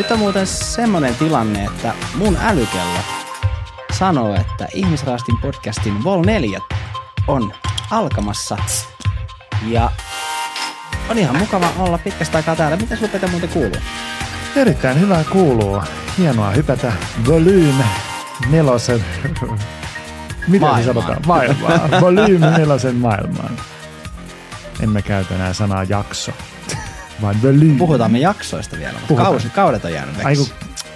[0.00, 2.98] Nyt on muuten semmonen tilanne, että mun älykello
[3.92, 6.60] sanoo, että Ihmisraastin podcastin Vol 4
[7.28, 7.52] on
[7.90, 8.56] alkamassa.
[9.66, 9.90] Ja
[11.08, 12.76] on ihan mukava olla pitkästä aikaa täällä.
[12.76, 13.76] Mitä sulla Pete muuten kuuluu?
[14.56, 15.82] Erittäin hyvää kuuluu.
[16.18, 16.92] Hienoa hypätä
[17.26, 17.84] Volume
[18.50, 19.04] nelosen...
[20.48, 20.82] Miten Maailmaan.
[20.82, 21.20] se sanotaan?
[21.26, 21.90] Maailmaan.
[22.00, 23.56] Volume nelosen maailmaan.
[24.82, 26.32] Emme käytä enää sanaa jakso,
[27.22, 27.78] vaan volume.
[27.78, 30.46] Puhutaan me jaksoista vielä, mutta kausi, kaudet on jäänyt Ai kun,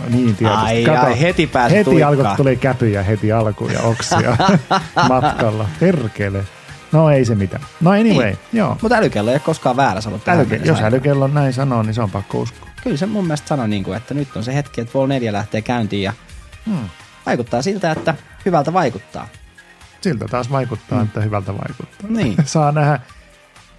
[0.09, 0.45] niin tietysti.
[0.65, 2.19] Ai, Kato, ai, heti pääsi Heti tuikkaan.
[2.19, 4.37] alkoi, tuli käpyjä heti alkuun ja oksia
[5.09, 5.69] matkalla.
[5.81, 6.45] Perkele.
[6.93, 7.63] No ei se mitään.
[7.81, 8.39] No anyway, Niin.
[8.53, 8.79] joo.
[8.83, 12.03] Mutta älykello ei ole koskaan väärässä ollut tähän Älyke, jos älykello näin sanoo, niin se
[12.03, 12.69] on pakko uskoa.
[12.83, 15.33] Kyllä se mun mielestä sanoi, niin kuin, että nyt on se hetki, että Vol 4
[15.33, 16.13] lähtee käyntiin ja
[16.67, 16.89] Hmm.
[17.27, 18.15] vaikuttaa siltä, että
[18.47, 19.29] hyvältä vaikuttaa.
[20.01, 22.11] Siltä taas vaikuttaa, että hyvältä vaikuttaa.
[22.11, 22.37] Niin.
[22.45, 23.01] Saa nähdä,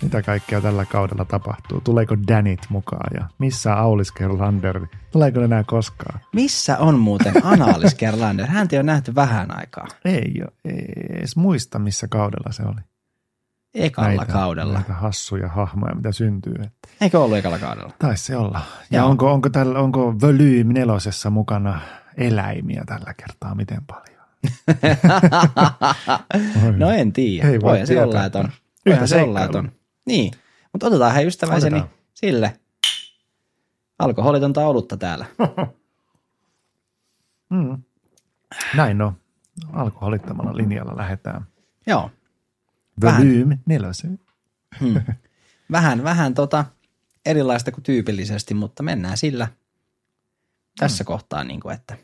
[0.01, 1.81] mitä kaikkea tällä kaudella tapahtuu.
[1.81, 4.81] Tuleeko Danit mukaan ja missä Aulis Kerlander?
[5.11, 6.19] Tuleeko enää koskaan?
[6.33, 8.45] Missä on muuten Analis Gerlander?
[8.47, 9.87] Häntä ei ole nähty vähän aikaa.
[10.05, 10.85] Ei, oo- ei
[11.17, 12.81] edes muista, missä kaudella se oli.
[13.73, 14.73] Ekalla kaudella.
[14.73, 16.53] Näitä hassuja hahmoja, mitä syntyy.
[16.55, 17.91] Että Eikö ollut ekalla kaudella?
[17.99, 18.61] taisi se olla.
[18.91, 19.09] Ja Joo.
[19.09, 21.79] onko, onko, tällä, onko Volume nelosessa mukana
[22.17, 23.55] eläimiä tällä kertaa?
[23.55, 24.05] Miten paljon?
[26.79, 27.47] no en tiedä.
[27.49, 28.49] Ei voi Voihan se olla, että on.
[28.85, 29.71] Yhtä se olla, että on.
[30.05, 30.33] Niin.
[30.73, 31.99] Mutta otetaan hei ystäväiseni Otetaan.
[32.13, 32.59] sille
[33.99, 35.25] alkoholitonta olutta täällä.
[37.49, 37.83] Mm.
[38.75, 39.13] Näin no.
[39.73, 41.45] Alkoholittamalla linjalla lähdetään.
[41.87, 42.11] Joo.
[43.01, 43.27] Vähän.
[43.27, 44.19] Volume nelosen.
[44.79, 45.01] Hmm.
[45.71, 46.65] Vähän, vähän tota
[47.25, 49.47] erilaista kuin tyypillisesti, mutta mennään sillä
[50.79, 51.07] tässä Hmm.
[51.07, 51.97] kohtaa, niin kuin, että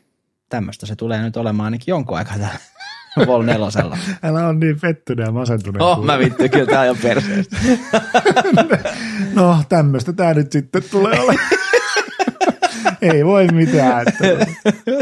[0.48, 2.60] tämmöistä se tulee nyt olemaan ainakin jonkun aikaa täällä
[3.26, 3.98] Vol nelosella.
[4.22, 5.82] Älä on niin pettynyt ja masentunut.
[5.82, 7.56] Oh, mä vittu, kyllä tää on perseestä.
[9.34, 11.48] No, tämmöistä tää nyt sitten tulee olemaan.
[13.02, 14.04] Ei voi mitään.
[14.08, 14.46] Että...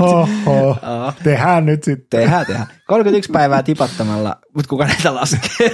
[0.01, 1.13] Oho, Aa.
[1.25, 2.21] tehdään nyt sitten.
[2.21, 2.67] Tehdään, tehdään.
[2.87, 5.71] 31 päivää tipattamalla, mutta kuka näitä laskee?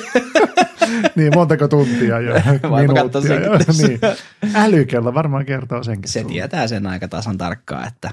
[1.16, 2.34] Niin, montako tuntia jo.
[2.80, 3.58] Minuuttia jo.
[3.78, 4.00] niin.
[4.54, 6.12] Älykello varmaan kertoo senkin.
[6.12, 6.32] Se sulle.
[6.32, 8.10] tietää sen aika tasan tarkkaan, että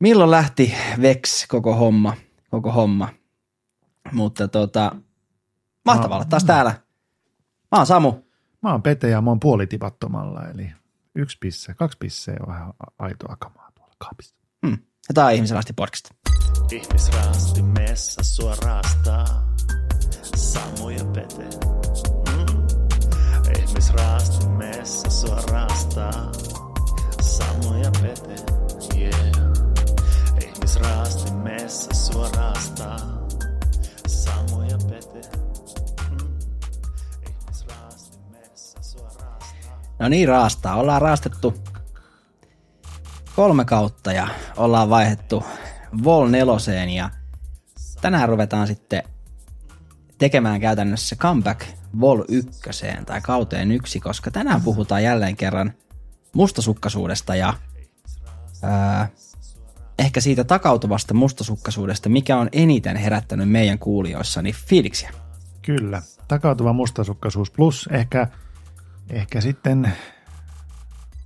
[0.00, 2.16] milloin lähti Vex koko homma,
[2.50, 3.08] koko homma.
[4.12, 4.96] Mutta tota,
[5.84, 6.70] mahtavaa olla taas täällä.
[7.72, 8.12] Mä oon Samu.
[8.62, 10.72] Mä oon Pete ja mä oon puolitipattomalla, eli
[11.14, 14.34] yksi pisse, kaksi pisseä on vähän aitoa kamaa tuolla kaapissa.
[14.66, 14.78] Hmm.
[15.08, 16.10] Ja tää on Ihmisen asti podcast.
[16.72, 19.54] Ihmisraasti messa sua raastaa.
[20.36, 21.48] Samu ja Pete.
[22.32, 22.66] Mm.
[23.58, 26.32] Ihmisraasti messa sua raastaa.
[27.20, 28.34] Samu ja Pete.
[28.96, 29.27] Yeah.
[31.68, 32.96] Ihmisraasti messa sua raastaa.
[34.06, 35.30] Samu ja Pete.
[36.10, 36.18] Mm.
[37.68, 39.38] Raastaa.
[39.98, 40.76] No niin, raastaa.
[40.76, 41.54] Ollaan raastettu
[43.36, 45.44] kolme kautta ja ollaan vaihdettu
[46.04, 47.10] Vol neloseen ja
[48.00, 49.02] tänään ruvetaan sitten
[50.18, 51.66] tekemään käytännössä comeback
[52.00, 55.72] Vol ykköseen tai kauteen yksi, koska tänään puhutaan jälleen kerran
[56.32, 57.54] mustasukkaisuudesta ja
[58.62, 59.08] ää,
[59.98, 65.10] ehkä siitä takautuvasta mustasukkaisuudesta, mikä on eniten herättänyt meidän kuulijoissani fiiliksiä.
[65.62, 68.28] Kyllä, takautuva mustasukkaisuus plus ehkä,
[69.10, 69.92] ehkä sitten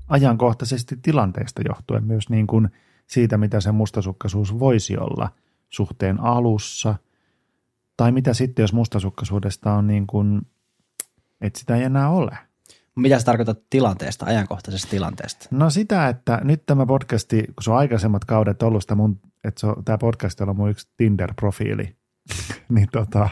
[0.08, 2.68] ajankohtaisesti tilanteesta johtuen myös niin kuin
[3.06, 5.28] siitä, mitä se mustasukkaisuus voisi olla
[5.70, 6.94] suhteen alussa,
[7.96, 10.42] tai mitä sitten, jos mustasukkaisuudesta on niin kuin,
[11.40, 12.38] että sitä ei enää ole.
[12.96, 15.48] Mitä sä tarkoitat tilanteesta, ajankohtaisesta tilanteesta?
[15.50, 19.60] No sitä, että nyt tämä podcasti, kun se on aikaisemmat kaudet ollut sitä mun, että
[19.60, 21.96] se on, tämä podcast on mun yksi Tinder-profiili,
[22.74, 23.28] niin tota,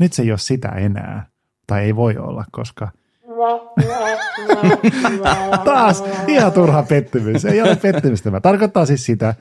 [0.00, 1.26] nyt se ei ole sitä enää,
[1.66, 2.88] tai ei voi olla, koska
[5.64, 8.24] taas ihan turha pettymys, ei ole pettymystä.
[8.24, 9.34] Tämä tarkoittaa siis sitä,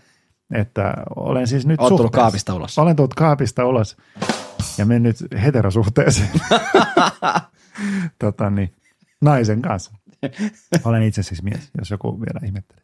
[0.53, 2.80] että olen siis nyt Oot tullut kaapista ulos.
[2.80, 3.98] Olen tullut kaapista ulos
[4.77, 6.30] ja mennyt heterosuhteeseen
[8.19, 8.74] tota, niin,
[9.24, 9.92] naisen kanssa.
[10.86, 12.84] Olen itse siis mies, jos joku vielä ihmettelee.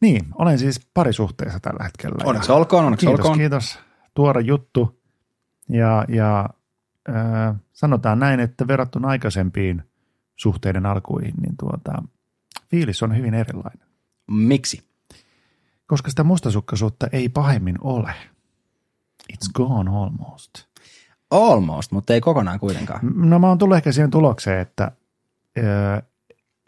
[0.00, 2.16] Niin, olen siis parisuhteessa tällä hetkellä.
[2.24, 3.38] Onneksi olkoon, onneksi kiitos, olkoon.
[3.38, 3.78] kiitos.
[4.14, 5.02] Tuore juttu.
[5.68, 6.48] Ja, ja
[7.08, 9.82] äh, sanotaan näin, että verrattuna aikaisempiin
[10.36, 12.02] suhteiden alkuihin, niin tuota,
[12.70, 13.88] fiilis on hyvin erilainen.
[14.30, 14.82] Miksi?
[15.86, 18.14] Koska sitä mustasukkaisuutta ei pahemmin ole.
[19.32, 20.50] It's gone almost.
[21.30, 23.00] Almost, mutta ei kokonaan kuitenkaan.
[23.14, 24.92] No mä oon tullut ehkä siihen tulokseen, että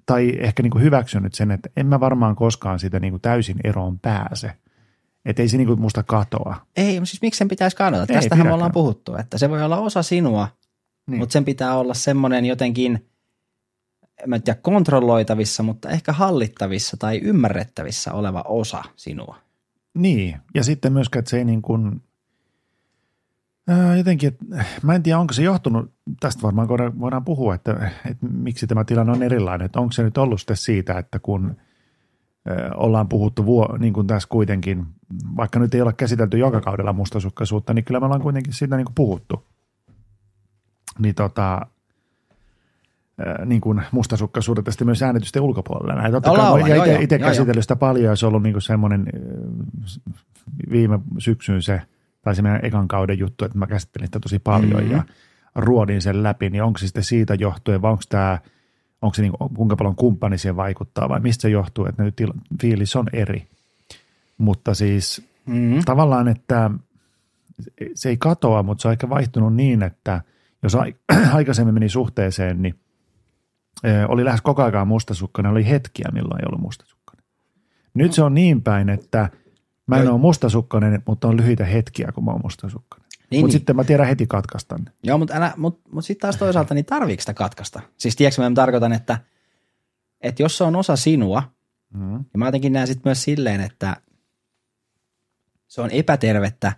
[0.07, 3.57] tai ehkä niin kuin hyväksynyt sen, että en mä varmaan koskaan sitä niin kuin täysin
[3.65, 4.51] eroon pääse.
[5.25, 6.57] Että ei se niin kuin musta katoa.
[6.77, 8.01] Ei, siis miksi sen pitäisi kadota?
[8.03, 8.55] Ei Tästähän me pidäkään.
[8.55, 10.49] ollaan puhuttu, että se voi olla osa sinua,
[11.07, 11.19] Niin.
[11.19, 13.09] mutta sen pitää olla semmoinen jotenkin
[14.23, 19.37] en mä tiedä kontrolloitavissa, mutta ehkä hallittavissa tai ymmärrettävissä oleva osa sinua.
[19.95, 22.03] Niin, ja sitten myöskään, että se ei niin kuin,
[23.97, 28.27] jotenkin, että, mä en tiedä, onko se johtunut, tästä varmaan voidaan, voidaan puhua, että, että
[28.27, 31.57] miksi tämä tilanne on erilainen, että onko se nyt ollut sitten siitä, että kun
[32.75, 34.87] ollaan puhuttu, vuo, niin kuin tässä kuitenkin,
[35.37, 38.85] vaikka nyt ei ole käsitelty joka kaudella mustasukkaisuutta, niin kyllä me ollaan kuitenkin siitä niin
[38.85, 39.45] kuin puhuttu.
[40.99, 41.67] Niin tota,
[43.47, 45.95] niin kuin mustasukkaisuudesta sitten myös äänitysten ulkopuolella.
[45.95, 46.13] Näin.
[46.13, 48.63] Totta Ollaan, kai, joo, itse, joo, käsitellyt sitä paljon ja se on ollut niin kuin
[48.63, 49.07] semmoinen
[50.71, 51.83] viime syksyn se,
[52.25, 54.79] tai se meidän ekan kauden juttu, että mä käsittelin sitä tosi paljon Mhm.
[54.81, 54.93] mm-hmm.
[54.97, 55.03] ja
[55.55, 58.39] ruodin sen läpi, niin onko se sitten siitä johtuen vai onko tämä,
[59.03, 62.21] onko se niin kuin, kuinka paljon kumppani siihen vaikuttaa vai mistä se johtuu, että nyt
[62.21, 63.47] il- fiilis on eri.
[64.39, 65.81] Mutta siis Mm-hmm.
[65.85, 66.71] tavallaan, että
[67.95, 70.21] se ei katoa, mutta se on ehkä vaihtunut niin, että
[70.63, 70.95] jos ai-
[71.35, 72.75] aikaisemmin meni suhteeseen, niin
[74.09, 77.25] oli lähes koko ajan mustasukkainen, oli hetkiä, milloin ei ollut mustasukkainen.
[77.95, 79.29] Nyt se on niin päin, että
[79.87, 83.09] mä en ole mustasukkainen, mutta on lyhyitä hetkiä, kun mä oon mustasukkainen.
[83.31, 83.53] Niin, mutta niin.
[83.53, 84.93] sitten mä tiedän heti katkaista ne.
[85.03, 87.81] Joo, mutta, älä, mut, mut sitten taas toisaalta, niin tarviiko sitä katkaista?
[87.97, 89.19] Siis tiedätkö, mä tarkoitan, että,
[90.21, 91.43] että jos se on osa sinua,
[91.95, 92.15] Mm.
[92.15, 93.97] ja mä jotenkin näen sitten myös silleen, että
[95.67, 96.73] se on epätervettä,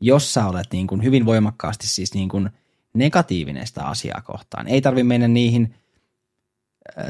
[0.00, 2.50] jos sä olet niin kuin hyvin voimakkaasti siis niin kuin
[2.94, 4.68] negatiivinen sitä asiaa kohtaan.
[4.68, 5.74] Ei tarvi mennä niihin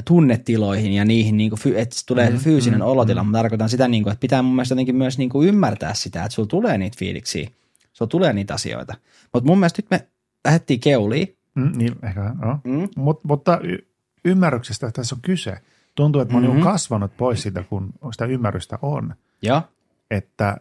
[0.04, 3.24] tunnetiloihin ja niihin, niin kuin, että tulee mm, fyysinen mm, olotila.
[3.24, 6.24] Mä tarkoitan sitä, niin kuin, että pitää mun mielestä jotenkin myös niin kuin ymmärtää sitä,
[6.24, 7.50] että sulla tulee niitä fiiliksiä,
[7.92, 8.94] sulla tulee niitä asioita.
[9.32, 10.08] Mutta mun mielestä nyt me
[10.44, 11.36] lähdettiin keuliin.
[11.54, 12.58] Mm, niin, ehkä, joo.
[12.64, 12.88] Mm.
[12.96, 13.86] Mut, mutta y-
[14.24, 15.58] ymmärryksestä tässä on kyse.
[15.94, 16.48] Tuntuu, että mä Mhm.
[16.50, 16.62] mm-hmm.
[16.64, 19.14] kasvanut pois siitä, kun sitä ymmärrystä on.
[19.42, 19.62] Joo.
[20.10, 20.56] että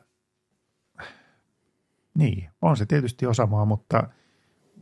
[2.18, 4.04] niin, on se tietysti osa mua, mutta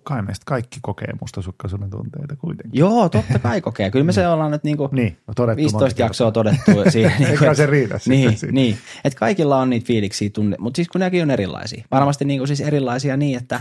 [0.05, 2.79] kai meistä kaikki kokee mustasukkaisuuden tunteita kuitenkin.
[2.79, 3.91] Joo, totta kai kokee.
[3.91, 7.11] Kyllä me se ollaan nyt niin kuin Niin, no todettu 15 monta jaksoa todettu siihen.
[7.19, 8.53] niin Eikä kuin, se riitä niin, siitä.
[8.53, 8.77] niin.
[9.03, 11.83] että kaikilla on niitä fiiliksiä tunne, mutta siis kun nekin on erilaisia.
[11.91, 13.59] Varmasti niin kuin siis erilaisia niin, että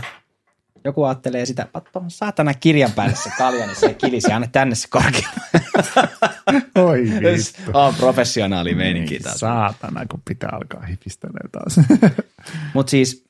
[0.85, 4.87] joku ajattelee sitä, patto, saatana kirjan päälle se kalja, niin se kilisi, anna tänne se
[4.89, 5.29] korkea.
[6.87, 7.71] Oi vittu.
[7.73, 11.87] on professionaali meininki Niin, saatana, kun pitää alkaa hipistelee taas.
[12.73, 13.25] Mutta siis,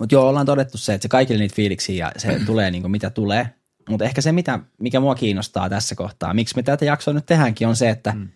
[0.00, 2.90] mut joo, ollaan todettu se, että se kaikille niitä fiiliksiä ja se tulee niin kuin
[2.90, 3.54] mitä tulee.
[3.88, 7.68] Mutta ehkä se, mitä, mikä mua kiinnostaa tässä kohtaa, miksi me tätä jaksoa nyt tehdäänkin,
[7.68, 8.28] on se, että mm.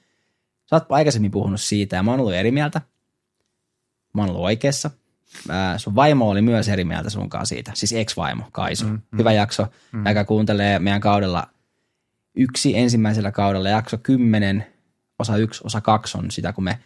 [0.66, 2.80] sä oot aikaisemmin puhunut siitä ja mä oon ollut eri mieltä.
[4.14, 4.90] Mä oon ollut oikeassa.
[5.48, 8.86] Ää, sun vaimo oli myös eri mieltä sunkaan siitä, siis ex-vaimo, Kaisu.
[8.86, 9.18] Mm, mm.
[9.18, 10.06] Hyvä jakso, mm.
[10.06, 11.46] joka kuuntelee meidän kaudella
[12.36, 14.66] yksi ensimmäisellä kaudella, jakso 10,
[15.18, 16.78] osa yksi, osa kaksi on sitä, kun me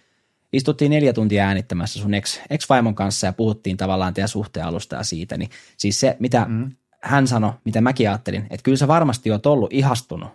[0.52, 5.02] istuttiin neljä tuntia äänittämässä sun ex, ex-vaimon kanssa ja puhuttiin tavallaan teidän suhteen alusta ja
[5.02, 6.70] siitä, niin siis se, mitä mm.
[7.02, 10.28] hän sanoi, mitä mäkin ajattelin, että kyllä sä varmasti oot ollut ihastunut,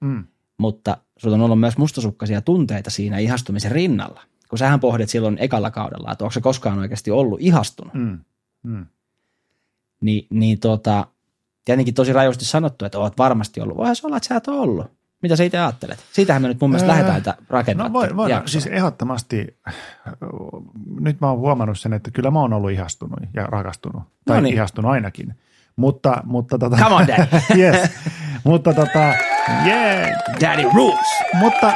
[0.00, 0.24] mm.
[0.58, 4.22] mutta sulla on ollut myös mustasukkaisia tunteita siinä ihastumisen rinnalla.
[4.48, 8.18] Kun sähän pohdit silloin ekalla kaudella, että onko se koskaan oikeasti ollut ihastunut, mm.
[8.62, 8.72] Mm.
[8.72, 8.86] Mm.
[10.00, 11.06] niin, niin tota,
[11.64, 13.76] tietenkin tosi rajusti sanottu, että oot varmasti ollut.
[13.76, 14.97] Voihan se olla, että sä et ollut.
[15.22, 16.04] Mitä sä itse ajattelet?
[16.12, 17.92] Siitähän me nyt mun mielestä Öö, lähdetään rakentamaan.
[17.92, 18.52] No voi, voi, jaksoa.
[18.60, 19.58] siis ehdottomasti,
[21.00, 24.02] nyt mä oon huomannut sen, että kyllä mä oon ollut ihastunut ja rakastunut.
[24.24, 24.54] Tai No niin.
[24.54, 25.34] ihastunut ainakin.
[25.76, 27.26] Mutta, mutta tota, Come on, Dad.
[27.58, 27.90] yes.
[28.44, 29.14] mutta tota,
[29.66, 30.10] yeah.
[30.40, 31.06] Daddy rules!
[31.34, 31.72] Mutta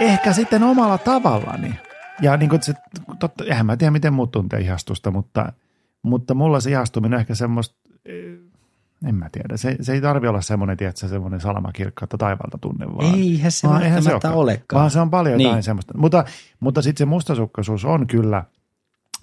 [0.00, 1.74] ehkä sitten omalla tavallani.
[2.20, 2.74] Ja niin kuin se,
[3.18, 5.52] totta, eihän mä tiedä, miten muut tuntee ihastusta, mutta,
[6.02, 8.14] mutta mulla se ihastuminen on ehkä semmoista, eh,
[9.04, 13.14] en mä tiedä, se, se ei tarvi olla semmoinen, tiedätkö, semmoinen salamakirkkautta taivalta tunne, vaan,
[13.14, 14.38] Eihän se vaan eihän välttämättä olekaan.
[14.38, 14.78] olekaan.
[14.80, 15.62] Vaan se on paljon jotain Niin.
[15.62, 15.98] semmoista.
[15.98, 16.24] Mutta,
[16.60, 18.44] mutta sitten se mustasukkaisuus on kyllä,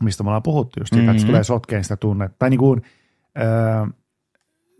[0.01, 1.11] mistä me ollaan puhuttu just siitä, mm-hmm.
[1.11, 1.31] että se Mhm.
[1.31, 2.35] tulee sotkeen sitä tunnetta.
[2.39, 2.81] Tai niin kuin,
[3.37, 3.85] öö,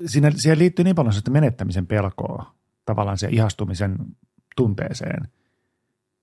[0.06, 2.54] siinä, siihen liittyy niin paljon sitä menettämisen pelkoa
[2.86, 3.96] tavallaan se ihastumisen
[4.56, 5.28] tunteeseen.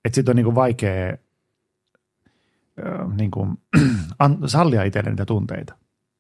[0.05, 1.17] Että sitten on niin kuin vaikea
[2.79, 3.59] öö, niin kuin,
[4.19, 5.75] an, sallia itselle niitä tunteita.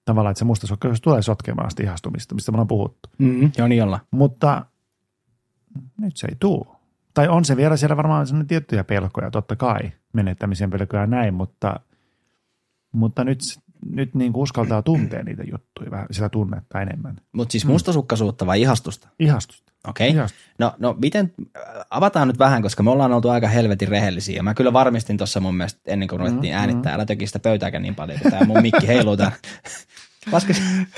[0.08, 3.08] Tavallaan, että se mustasukkaisuus tulee sotkemaan sitä ihastumista, mistä me ollaan puhuttu.
[3.18, 3.50] Mm-hmm.
[3.58, 4.00] Joo, niin ollaan.
[4.10, 4.64] Mutta
[6.00, 6.66] nyt se ei tule.
[7.14, 11.34] Tai on se vielä siellä varmaan sellainen tiettyjä pelkoja, totta kai, menettämisen pelkoja ja näin,
[11.34, 11.80] mutta,
[12.92, 13.38] mutta nyt,
[13.90, 17.16] nyt niin kuin uskaltaa tuntea niitä juttuja, vähän sitä tunnetta enemmän.
[17.32, 19.08] Mutta siis mustasukkaisuutta vai ihastusta?
[19.18, 19.67] Ihastusta.
[19.86, 20.10] Okei.
[20.10, 20.26] Okay.
[20.58, 24.36] No, no miten, äh, avataan nyt vähän, koska me ollaan oltu aika helvetin rehellisiä.
[24.36, 27.38] Ja mä kyllä varmistin tuossa mun mielestä ennen kuin ruvettiin Mm, äänittää, älä töki sitä
[27.38, 29.32] pöytääkään niin paljon, kun tää mun mikki heiluu tää.
[30.32, 30.62] Laske se.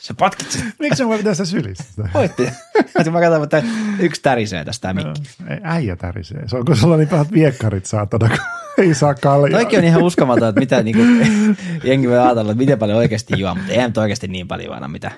[0.00, 0.14] Sä
[0.48, 0.72] sen.
[0.78, 2.08] Miksi mä pitäisi sylistä?
[2.14, 2.42] Voitti.
[3.10, 3.62] Mä katson, että
[3.98, 5.22] yksi tärisee tästä tää mikki.
[5.48, 6.48] Ei, äijä tärisee.
[6.48, 8.38] Se on, kun sulla on niin pahat viekkarit saatana, kun
[8.84, 9.60] ei saa kaljaa.
[9.60, 11.02] Toikin on ihan uskomaton, että mitä niinku,
[11.84, 14.88] jengi voi ajatella, että miten paljon oikeasti juo, mutta eihän nyt oikeasti niin paljon aina,
[14.88, 15.10] mitä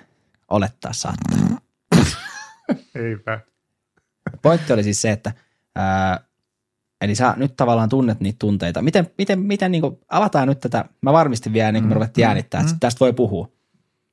[0.49, 1.59] olettaa saattaa.
[2.95, 3.41] Eipä.
[4.43, 5.33] Pointti oli siis se, että
[5.76, 6.21] ää,
[7.00, 8.83] eli sä nyt tavallaan tunnet niitä tunteita.
[8.83, 12.26] Miten, miten, miten niin kuin, avataan nyt tätä, mä varmistin vielä ennen kuin me ruvettiin
[12.26, 13.49] äänittää, että tästä voi puhua.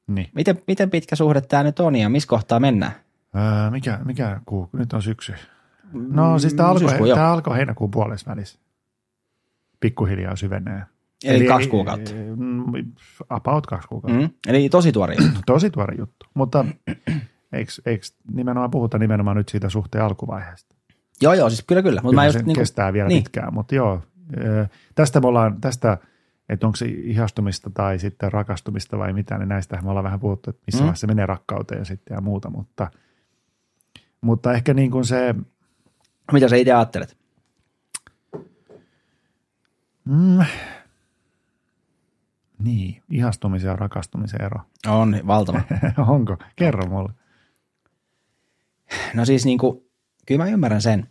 [0.07, 0.29] Niin.
[0.35, 2.91] Miten, miten pitkä suhde tämä nyt on ja missä kohtaa mennään?
[3.35, 4.69] Öö, mikä, mikä kuu?
[4.73, 5.33] Nyt on syksy.
[5.93, 7.15] No siis tämä Mm, alkoi, joo.
[7.17, 8.59] tämä alkoi heinäkuun puolessa välissä.
[9.79, 10.83] Pikkuhiljaa syvenee.
[11.23, 12.11] Eli kaksi kuukautta.
[12.35, 12.63] mm,
[13.29, 14.19] About kaksi kuukautta.
[14.21, 14.29] Mm.
[14.47, 15.39] Eli tosi tuori juttu.
[15.45, 16.25] Tosi tuore juttu.
[16.33, 16.65] Mutta
[17.53, 20.75] eikö, eikö nimenomaan puhuta nimenomaan nyt siitä suhteen alkuvaiheesta?
[21.21, 22.01] joo, joo, siis kyllä, kyllä.
[22.01, 23.23] Mutta Kyllä mä just, niin kuin, kestää vielä niin.
[23.23, 24.01] pitkään, mutta joo.
[24.43, 25.97] ö, Tästä me ollaan, tästä,
[26.49, 30.49] että onko se ihastumista tai sitten rakastumista vai mitä, niin näistä me ollaan vähän puhuttu,
[30.49, 30.93] että missä Mm.
[30.93, 32.91] se menee rakkauteen sitten ja muuta, mutta,
[34.21, 35.35] mutta ehkä niin kuin se,
[36.31, 37.17] mitä sä itse ajattelet?
[40.05, 40.39] mm,
[42.63, 44.59] niin, ihastumisen ja rakastumisen ero.
[44.87, 45.61] On valtava.
[46.07, 46.37] Onko?
[46.55, 47.13] Kerro mulle.
[49.13, 49.81] No siis niin kuin,
[50.25, 51.07] kyllä mä ymmärrän sen,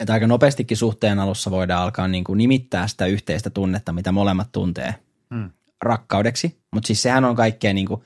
[0.00, 4.52] että aika nopeastikin suhteen alussa voidaan alkaa niin kuin nimittää sitä yhteistä tunnetta, mitä molemmat
[4.52, 4.94] tuntee
[5.30, 5.50] Mm.
[5.82, 6.58] rakkaudeksi.
[6.72, 8.02] Mutta siis sehän on kaikkea niin kuin,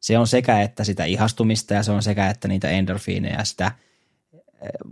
[0.00, 3.72] se on sekä että sitä ihastumista ja se on sekä että niitä endorfiineja ja sitä
[4.34, 4.40] eh,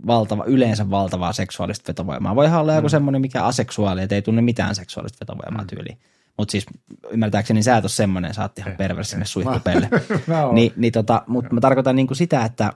[0.07, 2.35] valtava, yleensä valtavaa seksuaalista vetovoimaa.
[2.35, 5.97] Voihan olla joku semmoinen, mikä aseksuaali, että ei tunne mitään seksuaalista vetovoimaa tyyliin.
[6.41, 6.65] Mutta siis
[7.09, 9.89] ymmärtääkseni sä et ole semmoinen, sä oot ihan perversinen suihkupelle.
[10.27, 10.55] Mä oon.
[10.55, 12.73] Ni, niin tota, mutta mä tarkoitan niinku sitä, että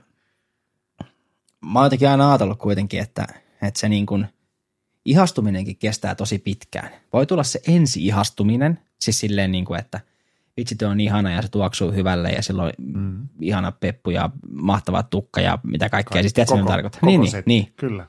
[1.72, 3.26] mä oon jotenkin aina ajatellut kuitenkin, että,
[3.62, 4.26] että se niin kuin
[5.04, 6.90] ihastuminenkin kestää tosi pitkään.
[7.12, 10.00] Voi tulla se ensi-ihastuminen, siis silleen niin kuin, että
[10.56, 13.28] vitsi tuo on ihana ja se tuoksuu hyvälle ja silloin mm.
[13.40, 16.22] ihana peppu ja mahtava tukka ja mitä kaikkea.
[16.22, 17.72] Siis tiedätkö, koko Niin, niin, setti, niin.
[17.76, 18.06] Kyllä.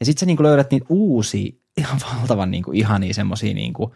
[0.00, 3.94] Ja sitten sä niinku löydät niitä uusia, ihan valtavan niinku ihania semmosia niinku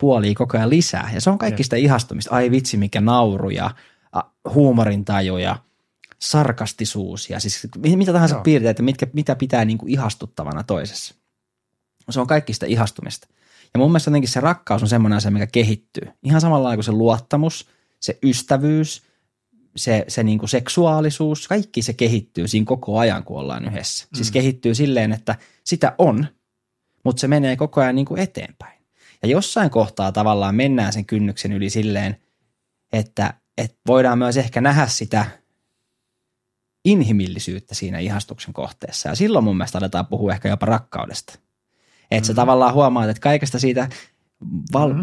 [0.00, 1.10] puolia koko ajan lisää.
[1.14, 2.34] Ja se on kaikki sitä ihastumista.
[2.34, 3.70] Ai vitsi, mikä nauru ja
[4.54, 5.56] huumorintaju ja
[6.18, 8.42] sarkastisuus ja siis mi- mitä tahansa Joo.
[8.42, 11.14] piirteitä, mitkä, mitä pitää niinku ihastuttavana toisessa.
[12.10, 13.28] Se on kaikki sitä ihastumista.
[13.74, 16.08] Ja mun mielestä jotenkin se rakkaus on semmoinen asia, mikä kehittyy.
[16.22, 17.68] Ihan samalla kuin se luottamus,
[18.00, 19.02] se ystävyys,
[19.76, 24.06] se, se niinku seksuaalisuus, kaikki se kehittyy siinä koko ajan, kun ollaan yhdessä.
[24.10, 24.16] Mm.
[24.16, 26.26] Siis kehittyy silleen, että sitä on,
[27.04, 28.79] mutta se menee koko ajan niinku eteenpäin.
[29.22, 32.16] Ja jossain kohtaa tavallaan mennään sen kynnyksen yli silleen,
[32.92, 35.26] että, että voidaan myös ehkä nähdä sitä
[36.84, 39.08] inhimillisyyttä siinä ihastuksen kohteessa.
[39.08, 41.38] Ja silloin mun mielestä aletaan puhua ehkä jopa rakkaudesta.
[42.10, 43.88] Että sä tavallaan huomaat, että kaikesta siitä
[44.72, 44.94] val,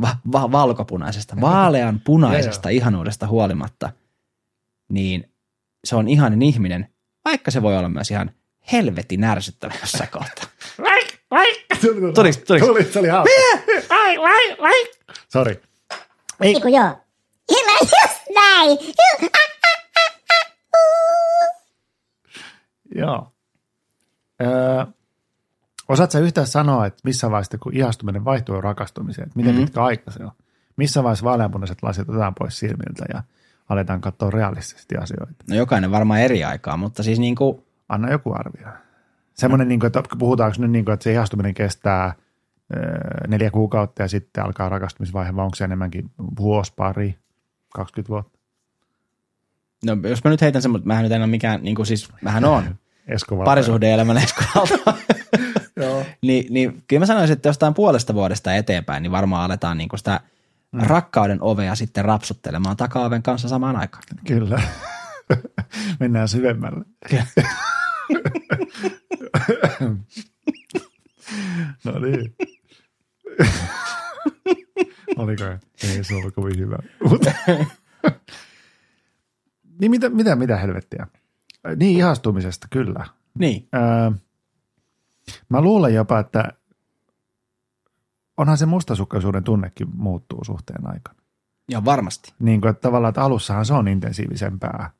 [0.00, 3.92] va, va, valkopunaisesta, vaalean punaisesta ihanuudesta huolimatta,
[4.88, 5.32] niin
[5.84, 6.88] se on ihanen ihminen,
[7.24, 8.30] vaikka se voi olla myös ihan
[8.72, 10.44] helvetin ärsyttävä jossain kohtaa.
[12.14, 12.66] Tuliks, tuliks?
[12.66, 13.34] Tuli, se oli hauska.
[15.28, 15.62] Sori.
[16.40, 17.00] Eiku joo.
[17.50, 18.78] Hyvä, just näin.
[22.94, 23.32] Joo.
[24.42, 24.84] Öö,
[25.88, 29.64] osaatko sä yhtään sanoa, että missä vaiheessa, kun ihastuminen vaihtuu rakastumiseen, että miten mm-hmm.
[29.64, 30.32] pitkä aika se on?
[30.76, 33.22] Missä vaiheessa vaaleanpunaiset lasit otetaan pois silmiltä ja
[33.68, 35.44] aletaan katsoa realistisesti asioita?
[35.50, 38.68] No jokainen varmaan eri aikaa, mutta siis niin kuin, Anna joku arvio.
[39.34, 42.14] Semmoinen, niin kuin, että puhutaanko nyt, niin kuin, että se ihastuminen kestää
[43.28, 47.18] neljä kuukautta ja sitten alkaa rakastumisvaihe, vai onko se enemmänkin vuosi, pari,
[47.74, 48.34] 20 vuotta?
[49.84, 52.44] no jos mä nyt heitän semmoista, mähän nyt en ole mikään, niin kuin siis, mähän
[52.44, 52.78] on
[53.44, 54.74] parisuhde-elämän eskuvalta.
[55.76, 56.04] Joo.
[56.22, 59.98] niin, niin kyllä mä sanoisin, että jostain puolesta vuodesta eteenpäin, niin varmaan aletaan niin kuin
[59.98, 60.20] sitä
[60.72, 60.80] mm.
[60.80, 64.02] rakkauden ovea sitten rapsuttelemaan taka-oven kanssa samaan aikaan.
[64.26, 64.62] Kyllä.
[66.00, 66.84] Mennään syvemmälle.
[71.84, 72.34] No niin.
[75.16, 75.44] Oliko?
[75.84, 76.78] Ei se ollut kovin hyvä.
[79.80, 81.06] Niin mitä, mitä, mitä helvettiä?
[81.76, 83.06] Niin ihastumisesta, kyllä.
[83.38, 84.10] Niin, Öö,
[85.48, 86.52] mä luulen jopa, että
[88.36, 91.18] onhan se mustasukkaisuuden tunnekin muuttuu suhteen aikana.
[91.68, 92.32] joo varmasti.
[92.38, 94.90] Niin kuin, että tavallaan, että alussahan se on intensiivisempää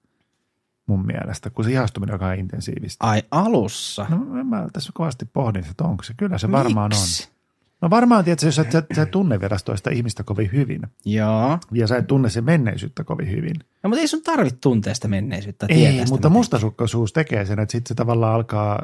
[0.86, 3.06] mun mielestä, kuin se ihastuminen, on intensiivistä.
[3.06, 4.06] Ai alussa.
[4.08, 6.14] No mä- mä tässä kovasti pohdin, että onko se.
[6.16, 7.28] Kyllä se varmaan Miksi?
[7.28, 7.34] on.
[7.80, 8.64] No varmaan, tietysti, jos sä,
[8.94, 11.58] sä et tunne vielä toista ihmistä kovin hyvin, Joo.
[11.72, 13.54] ja sä et tunne sen menneisyyttä kovin hyvin.
[13.82, 15.66] No, mutta ei sun tarvitse tuntea sitä menneisyyttä.
[15.68, 18.82] Ei, sitä mutta miten- mustasukkaisuus tekee sen, että sitten se tavallaan alkaa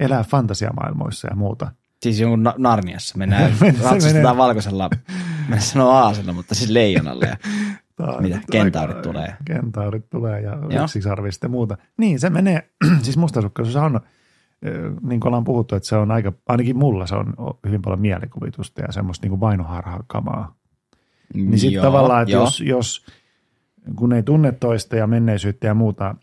[0.00, 1.72] elää fantasiamaailmoissa ja muuta.
[2.02, 4.90] Siis jonkun na- Narniassa mennään, ratsastetaan valkoisella,
[5.48, 7.26] mä en sano aasella, mutta siis leijonalle.
[7.26, 7.36] Ja,
[8.20, 8.40] Mitä?
[8.50, 9.36] Kentaurit tulee.
[9.44, 10.84] Kentaurit tulee ja Joo.
[10.84, 11.76] yksisarviset ja muuta.
[11.96, 12.70] Niin, se menee,
[13.02, 14.00] siis mustasukkaisuus on,
[15.02, 17.34] niin kuin ollaan puhuttu, että se on aika, ainakin mulla se on
[17.66, 20.56] hyvin paljon mielikuvitusta ja semmoista niin kuin kamaa.
[21.34, 22.44] Niin sitten tavallaan, että joo.
[22.44, 23.06] jos, jos
[23.96, 26.14] kun ei tunne toista ja menneisyyttä ja muuta,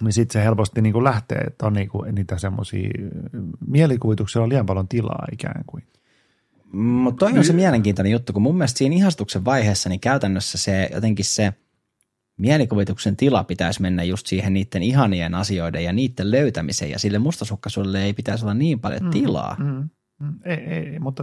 [0.00, 2.90] niin sitten se helposti niin kuin lähtee, että on niin kuin niitä semmoisia,
[3.66, 5.84] mielikuvituksella on liian paljon tilaa ikään kuin.
[6.72, 10.90] Mutta toi on se mielenkiintoinen juttu, kun mun mielestä siinä ihastuksen vaiheessa niin käytännössä se
[10.92, 11.52] jotenkin se
[12.36, 18.02] mielikuvituksen tila pitäisi mennä just siihen niiden ihanien asioiden ja niiden löytämiseen ja sille mustasukkaisuudelle
[18.02, 19.56] ei pitäisi olla niin paljon tilaa.
[19.58, 19.88] Mm,
[20.18, 21.22] mm, ei, ei, mutta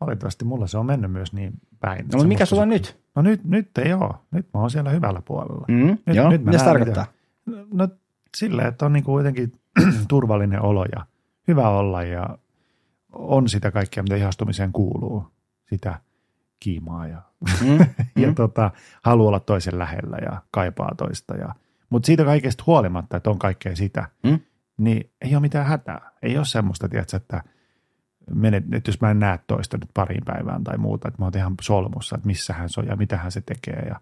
[0.00, 1.98] valitettavasti mulla se on mennyt myös niin päin.
[1.98, 3.00] No, mutta mikä sulla on nyt?
[3.14, 4.14] No nyt, nyt ei ole.
[4.30, 5.64] Nyt mä oon siellä hyvällä puolella.
[5.68, 7.06] Mm, nyt, joo, nyt mä mitä se tarkoittaa?
[7.46, 7.88] Mitä, no
[8.36, 9.52] silleen, että on niin kuin jotenkin
[10.08, 11.06] turvallinen olo ja
[11.48, 12.38] hyvä olla ja
[13.12, 15.26] on sitä kaikkea, mitä ihastumiseen kuuluu.
[15.68, 16.00] Sitä
[16.60, 17.22] kiimaa ja,
[17.60, 17.78] Mm,
[18.22, 18.34] ja mm.
[18.34, 18.70] tota,
[19.02, 21.34] haluaa olla toisen lähellä ja kaipaa toista.
[21.36, 21.54] Ja,
[21.90, 24.40] mutta siitä kaikesta huolimatta, että on kaikkea sitä, Mm.
[24.78, 26.10] niin ei ole mitään hätää.
[26.22, 27.42] Ei ole semmoista, tiedätkö, että
[28.34, 31.32] menet, että jos mä en näe toista nyt pariin päivään tai muuta, että mä oon
[31.36, 33.82] ihan solmussa, että missähän se on ja mitähän se tekee.
[33.88, 34.00] Ja,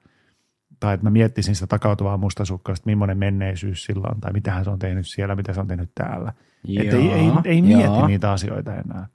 [0.81, 4.79] tai että mä miettisin sitä takautuvaa mustasukkaista, millainen menneisyys sillä on, tai mitähän se on
[4.79, 6.33] tehnyt siellä, mitä se on tehnyt täällä.
[6.81, 8.07] Että ei, ei, ei mieti joo.
[8.07, 9.07] niitä asioita enää.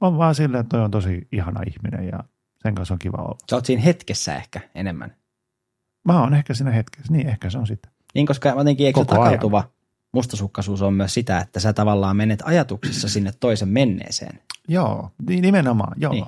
[0.00, 2.24] On vaan silleen, että toi on tosi ihana ihminen ja
[2.62, 3.38] sen kanssa on kiva olla.
[3.50, 5.14] Sä oot siinä hetkessä ehkä enemmän.
[6.04, 7.92] Mä oon ehkä siinä hetkessä, niin ehkä se on sitten.
[8.14, 9.24] Niin, koska jotenkin eikö Koko ajan.
[9.24, 9.64] takautuva
[10.12, 14.40] mustasukkaisuus on myös sitä, että sä tavallaan menet ajatuksissa sinne toisen menneeseen.
[14.68, 16.12] Joo, niin nimenomaan, joo.
[16.12, 16.24] Niin.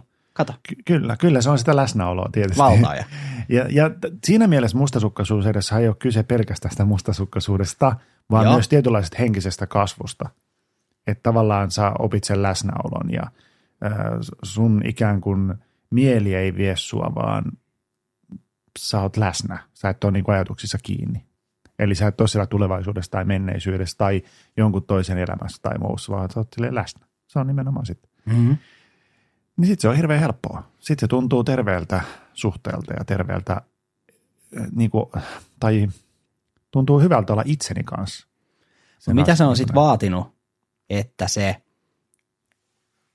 [0.47, 2.59] Kato, Ky- kyllä, kyllä se on sitä läsnäoloa tietysti.
[2.59, 3.05] valtaaja.
[3.49, 7.97] Ja, ja t- siinä mielessä mustasukkaisuus edessä ei ole kyse pelkästään sitä mustasukkaisuudesta,
[8.31, 8.55] vaan Joo.
[8.55, 10.29] Myös tietynlaisesta henkisestä kasvusta.
[11.07, 13.93] Että tavallaan sä opit sen läsnäolon ja äh,
[14.43, 15.55] sun ikään kuin
[15.91, 17.45] mieli ei vie sua, vaan
[18.79, 19.59] sä oot läsnä.
[19.75, 21.25] Sä et ole niin kuin ajatuksissa kiinni.
[21.79, 24.23] Eli sä et ole siellä tulevaisuudessa tai menneisyydessä tai
[24.57, 27.07] jonkun toisen elämässä tai muussa, vaan sä oot läsnä.
[27.27, 28.11] Se on nimenomaan sitten.
[28.27, 28.57] Mm-hmm.
[29.61, 30.63] Niin sitten se on hirveän helppoa.
[30.79, 32.01] Sitten se tuntuu terveeltä
[32.35, 33.63] suhteelta ja terveeltä,
[34.57, 35.07] eh, niin kuin,
[35.61, 35.89] tai
[36.71, 38.27] tuntuu hyvältä olla itseni kanssa.
[38.99, 39.87] Sen Mitä se on sitten kanssa.
[39.89, 40.35] vaatinut,
[40.91, 41.57] että se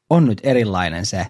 [0.09, 1.27] on nyt erilainen se,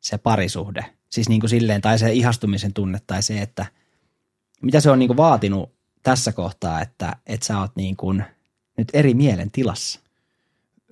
[0.00, 0.84] se parisuhde?
[1.10, 3.66] Siis niin kuin silleen, tai se ihastumisen tunne, tai se, että
[4.62, 5.72] mitä se on niin kuin vaatinut
[6.02, 8.24] tässä kohtaa, että, että sä oot niin kuin
[8.78, 10.00] nyt eri mielen tilassa?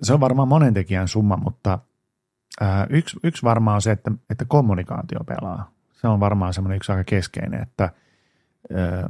[0.02, 1.78] Se on varmaan monen tekijän summa, mutta
[2.60, 5.70] ää, yksi, yksi varmaan on se, että, että kommunikaatio pelaa.
[5.92, 7.90] Se on varmaan semmoinen yksi aika keskeinen, että,
[8.74, 9.08] ää,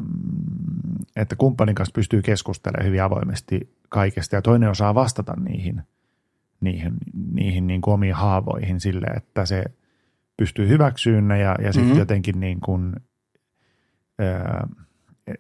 [1.17, 5.83] että kumppanin kanssa pystyy keskustelemaan hyvin avoimesti kaikesta ja toinen osaa vastata niihin,
[6.61, 6.93] niihin,
[7.33, 9.65] niihin niin kuin omiin haavoihin sille, että se
[10.37, 11.89] pystyy hyväksyyn ne ja, ja sitten Mhm.
[11.89, 11.99] mm-hmm.
[11.99, 12.97] jotenkin niin kuin,
[14.19, 14.69] ää,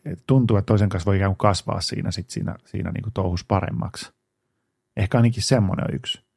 [0.04, 3.12] et tuntuu, että toisen kanssa voi ikään kuin kasvaa siinä, sit siinä, siinä niin kuin
[3.12, 4.12] touhus paremmaksi.
[4.96, 6.29] Ehkä ainakin semmoinen on yksi.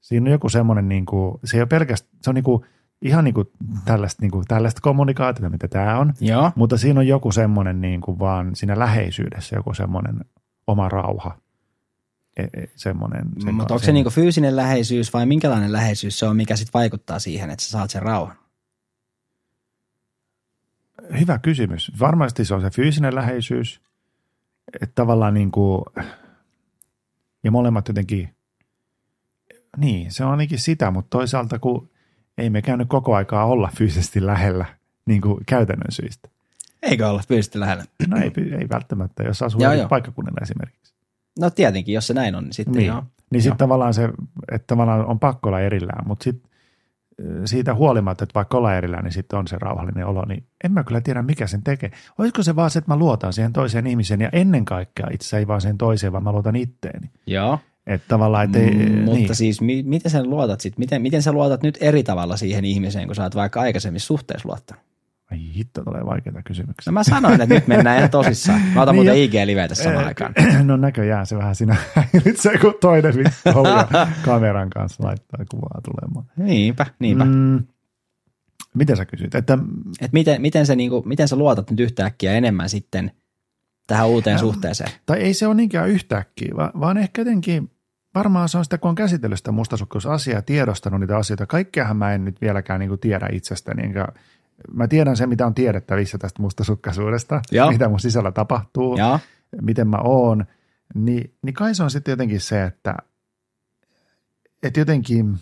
[0.00, 2.64] Siinä on joku semmoinen, niin kuin, se ei ole pelkästään, se on niin kuin,
[3.02, 3.48] ihan niin kuin
[3.84, 6.52] tällaista, niin kuin, tällaista kommunikaatiota, mitä tämä on, Joo.
[6.56, 10.20] mutta siinä on joku semmoinen niin kuin vaan siinä läheisyydessä joku semmoinen
[10.66, 11.38] oma rauha.
[12.36, 16.26] E, e, semmoinen, sen- Mutta onko se sen- niinku fyysinen läheisyys vai minkälainen läheisyys se
[16.26, 18.36] on, mikä sitten vaikuttaa siihen, että sä saat sen rauhan?
[21.20, 21.92] Hyvä kysymys.
[22.00, 23.80] Varmasti se on se fyysinen läheisyys,
[24.74, 25.84] että tavallaan niin kuin,
[27.44, 28.34] ja molemmat jotenkin,
[29.76, 31.90] niin se on ainakin sitä, mutta toisaalta kun
[32.38, 34.64] ei me käynyt koko aikaa olla fyysisesti lähellä
[35.06, 36.28] niin kuin käytännön syistä.
[36.82, 37.84] Eikö olla fyysisesti lähellä?
[38.08, 39.88] No ei, ei välttämättä, jos asuu Joo, joo.
[39.88, 40.94] paikkakunnilla esimerkiksi.
[41.40, 43.04] No tietenkin, jos se näin on, niin sitten Niin, joo.
[43.30, 44.08] niin sitten tavallaan se,
[44.52, 46.50] että tavallaan on pakko olla erillään, mutta sitten
[47.44, 50.84] siitä huolimatta, että vaikka ollaan erillään, niin sitten on se rauhallinen olo, niin en mä
[50.84, 51.90] kyllä tiedä, mikä sen tekee.
[52.18, 55.46] Olisiko se vaan se, että mä luotan siihen toiseen ihmiseen ja ennen kaikkea itse ei
[55.46, 57.10] vaan siihen toiseen, vaan mä luotan itteeni.
[57.26, 57.58] Joo.
[57.90, 59.34] Että tavallaan, että ei, Mm, Mutta niin.
[59.34, 60.78] siis mi- miten sä luotat sit?
[60.78, 64.48] Miten, miten sä luotat nyt eri tavalla siihen ihmiseen, kun sä oot vaikka aikaisemmin suhteessa
[64.48, 64.84] luottanut?
[65.30, 66.90] Ai hitto, tulee vaikeita kysymyksiä.
[66.90, 68.60] No mä sanoin, että nyt mennään ihan tosissaan.
[68.74, 69.24] Mä otan Niin muuten jo.
[69.28, 70.34] IG-liveitä samaan Eh, aikaan.
[70.66, 71.76] No näköjään se vähän siinä
[72.34, 73.14] se, kun toinen
[74.24, 76.26] kameran kanssa laittaa kuvaa tulemaan.
[76.36, 77.24] Niinpä, niinpä.
[77.24, 77.64] Mm.
[78.74, 79.34] Mitä sä kysyt?
[79.34, 79.58] Että
[80.00, 83.10] Et miten, miten, sä niinku, miten sä luotat nyt yhtäkkiä enemmän sitten
[83.86, 84.90] tähän uuteen suhteeseen?
[85.06, 87.70] tai ei se ole niinkään yhtäkkiä, vaan, vaan ehkä jotenkin
[88.14, 91.46] varmaan se on sitä, kun on käsitellyt sitä mustasukkaisuusasiaa ja tiedostanut niitä asioita.
[91.46, 93.82] Kaikkeahan mä en nyt vieläkään niin kuin tiedä itsestäni.
[93.82, 94.08] Enkä,
[94.72, 97.70] mä tiedän sen, mitä on tiedettävissä tästä mustasukkaisuudesta, Joo.
[97.70, 99.18] mitä mun sisällä tapahtuu, Joo.
[99.62, 100.44] miten mä oon.
[100.94, 102.96] Niin, niin kai se on sitten jotenkin se, että,
[104.62, 105.38] että jotenkin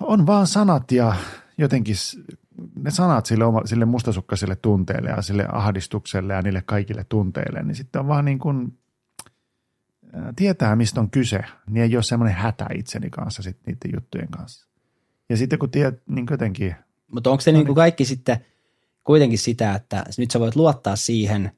[0.00, 1.14] on vaan sanat ja
[1.58, 1.94] jotenkin
[2.74, 7.74] ne sanat sille, oma, sille mustasukkaiselle tunteelle ja sille ahdistukselle ja niille kaikille tunteille, niin
[7.74, 8.78] sitten on vaan niin kuin,
[10.36, 14.66] tietää, mistä on kyse, niin ei ole semmoinen hätä itseni kanssa sitten niiden juttujen kanssa.
[15.28, 16.74] Ja sitten kun tiedät, niin jotenkin,
[17.12, 18.44] Mutta onko se niinku kaikki sitten
[19.04, 21.52] kuitenkin sitä, että nyt sä voit luottaa siihen,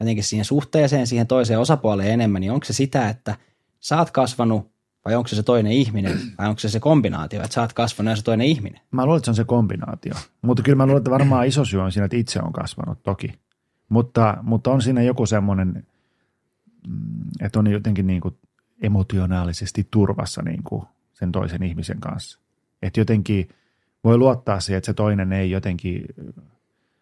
[0.00, 3.36] jotenkin siihen suhteeseen, siihen toiseen osapuoleen enemmän, niin onko se sitä, että
[3.80, 4.70] sä oot kasvanut
[5.04, 8.10] vai onko se se toinen ihminen vai onko se se kombinaatio, että sä oot kasvanut
[8.10, 8.80] ja se toinen ihminen?
[8.90, 10.14] Mä luulen, että se on se kombinaatio.
[10.42, 13.34] Mutta kyllä mä luulen, että varmaan iso syy on siinä, että itse on kasvanut toki.
[13.88, 15.82] Mutta, mutta on siinä joku semmoinen, mm,
[17.40, 18.36] että on jotenkin niin kuin
[18.82, 22.40] emotionaalisesti turvassa niin kuin sen toisen ihmisen kanssa.
[22.82, 23.48] Että jotenkin
[24.04, 26.04] voi luottaa siihen, että se toinen ei jotenkin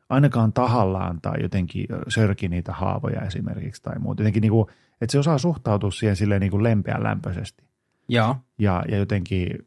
[0.09, 4.23] ainakaan tahallaan tai jotenkin sörki niitä haavoja esimerkiksi tai muuta.
[4.23, 4.69] Jotenkin niin kuin,
[5.01, 7.65] että se osaa suhtautua siihen silleen niin kuin lempeän lämpöisesti
[8.09, 8.37] Joo.
[8.59, 9.67] ja, ja jotenkin,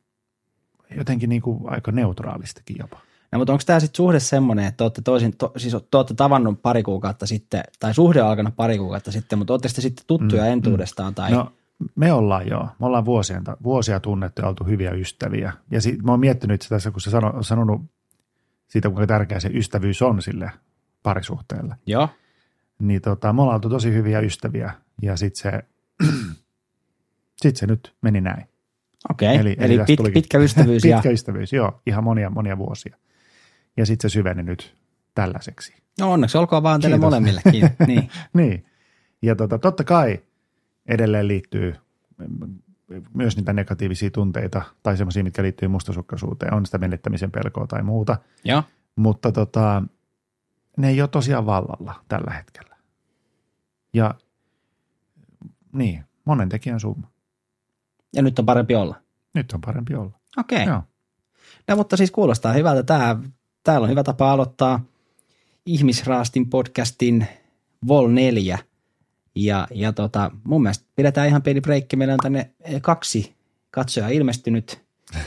[0.98, 3.00] jotenkin niin kuin aika neutraalistikin jopa.
[3.32, 6.62] No, mutta onko tämä sitten suhde semmoinen, että olette, toisin, to, siis te olette tavannut
[6.62, 10.50] pari kuukautta sitten, tai suhde on alkanut pari kuukautta sitten, mutta olette sitten tuttuja mm,
[10.50, 11.16] entuudestaan?
[11.16, 11.32] Tai...
[11.32, 11.52] No
[11.96, 12.70] me ollaan joo.
[12.80, 15.54] Me ollaan vuosia, vuosia tunnettu ja oltu hyviä ystäviä.
[15.72, 17.82] Ja sit, mä oon miettinyt sitä tässä, kun sä sano, sanonut
[18.68, 20.52] siitä, kuinka tärkeä se ystävyys on sille
[21.04, 21.76] parisuhteelle.
[21.86, 22.10] Joo.
[22.80, 25.62] Niin tota, me ollaan oltu tosi hyviä ystäviä ja sitten se,
[27.42, 28.46] sit se nyt meni näin.
[29.10, 30.82] Okei, eli, eli, eli pit, pitkä ystävyys.
[30.92, 31.12] pitkä ja...
[31.12, 31.82] ystävyys, joo.
[31.86, 32.98] Ihan monia, monia vuosia.
[33.78, 34.76] Ja sitten se syveni nyt
[35.16, 35.74] tällaiseksi.
[36.00, 37.70] No onneksi olkoon vaan teille molemmillekin.
[37.88, 38.10] niin.
[38.34, 38.66] niin.
[39.22, 40.20] Ja tota, totta kai
[40.86, 41.76] edelleen liittyy
[43.14, 48.18] myös niitä negatiivisia tunteita tai semmoisia, mitkä liittyy mustasukkaisuuteen, on sitä menettämisen pelkoa tai muuta.
[48.44, 48.64] Ja.
[48.96, 49.84] Mutta tota,
[50.78, 52.76] ne ei ole tosiaan vallalla tällä hetkellä.
[53.94, 54.16] Ja
[55.74, 57.08] niin, monen tekijän summa.
[58.16, 58.96] Ja nyt on parempi olla.
[59.34, 60.20] Nyt on parempi olla.
[60.38, 60.64] Okei.
[60.64, 60.82] Okay.
[61.68, 62.84] No mutta siis kuulostaa hyvältä.
[62.84, 63.18] Tää,
[63.64, 64.86] täällä on hyvä tapa aloittaa
[65.66, 67.28] Ihmisraastin podcastin
[67.88, 68.60] Vol 4–
[69.36, 71.96] ja, ja tota, mun mielestä pidetään ihan pieni breikki.
[71.96, 73.36] Meillä on tänne eh, kaksi
[73.72, 74.82] katsojaa ilmestynyt.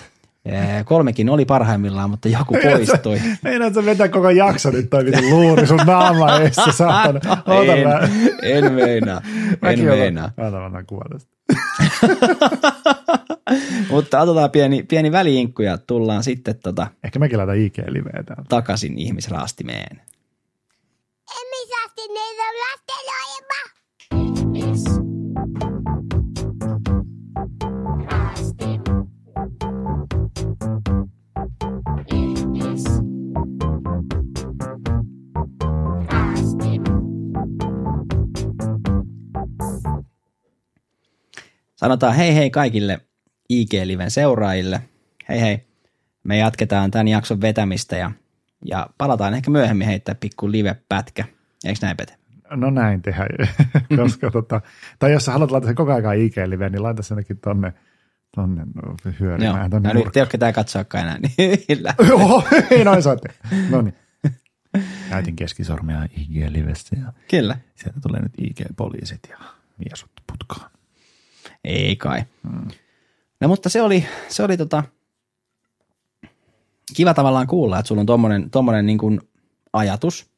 [0.46, 3.20] Eh, kolmekin oli parhaimmillaan, mutta joku poistui.
[3.42, 7.20] Meinaat sä vetää koko jakso nyt toi vitun luuri sun naama eessä, saatana.
[7.46, 8.08] Ota en, mä.
[8.42, 9.22] en meinaa.
[9.62, 10.30] En meinaa.
[10.36, 11.20] Ota mä kuvan
[13.90, 18.44] Mutta otetaan pieni, pieni väliinkku ja tullaan sitten tota, Ehkä mäkin laitan IG-liveä täällä.
[18.48, 20.02] takaisin ihmisraastimeen.
[21.40, 23.73] Ihmisraastimeen on lasten ohjelma.
[41.84, 43.00] Sanotaan hei hei kaikille
[43.52, 44.80] IG-liven seuraajille.
[45.28, 45.66] Hei hei.
[46.22, 48.10] Me jatketaan tämän jakson vetämistä ja,
[48.64, 51.24] ja palataan ehkä myöhemmin heittää pikku live-pätkä.
[51.64, 52.14] Eikö näin, Pete?
[52.50, 53.28] No näin tehdään,
[53.96, 54.60] koska tota,
[54.98, 57.72] tai jos sä haluat laittaa sen koko ajan IG-liveen, niin laita sen ainakin tonne,
[58.34, 58.62] tonne
[59.20, 59.60] hyörimään.
[59.60, 61.58] Joo, tonne no nyt ei ole ketään katsoakaan enää, niin
[62.08, 63.68] Joo, ei noin saa tehdä.
[63.70, 63.94] No niin.
[65.10, 67.56] Näytin keskisormia IG-livessä ja Kyllä.
[67.74, 69.38] sieltä tulee nyt IG-poliisit ja
[69.78, 70.70] miesut putkaan.
[71.64, 72.24] Ei kai.
[72.48, 72.68] Hmm.
[73.40, 74.84] No mutta se oli, se oli tota,
[76.96, 79.20] kiva tavallaan kuulla, että sulla on tommonen, tommonen niin kuin
[79.72, 80.30] ajatus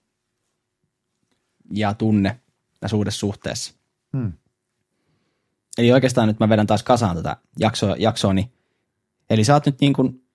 [1.71, 2.41] ja tunne
[2.81, 3.75] tässä uudessa suhteessa.
[4.17, 4.33] Hmm.
[5.79, 8.53] Eli oikeastaan nyt mä vedän taas kasaan tätä jaksoa, jaksoa niin,
[9.31, 10.27] eli sä oot nyt niin kuin,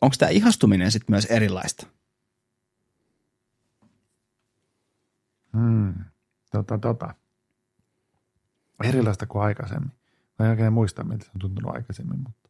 [0.00, 1.86] onko tämä ihastuminen sitten myös erilaista?
[5.52, 5.94] Hmm.
[6.50, 7.14] Tota, tota.
[8.88, 9.92] Erilaista kuin aikaisemmin.
[10.38, 12.48] Mä en oikein muista, miltä se on tuntunut aikaisemmin, mutta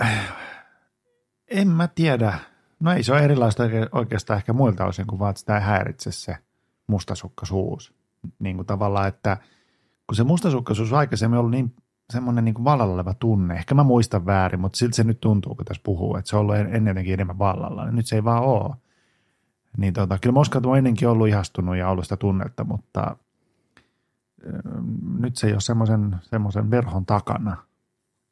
[1.48, 2.38] en mä tiedä.
[2.80, 6.36] No ei se ole erilaista oikeastaan ehkä muilta osin, kuin vaan, sitä ei häiritse se
[6.86, 7.94] mustasukkaisuus.
[8.38, 9.36] Niin kuin tavallaan, että
[10.06, 11.74] kun se mustasukkaisuus aikaisemmin ollut niin
[12.12, 13.54] semmoinen niin vallalla oleva tunne.
[13.54, 16.40] Ehkä mä muistan väärin, mutta siltä se nyt tuntuu, kun tässä puhuu, että se on
[16.40, 17.90] ollut ennen jotenkin enemmän vallalla.
[17.90, 18.74] Nyt se ei vaan ole.
[19.76, 23.16] Niin tota, kyllä mä uskon, ennenkin ollut ihastunut ja ollut sitä tunnetta, mutta
[25.18, 27.56] nyt se ei ole semmoisen, semmoisen verhon takana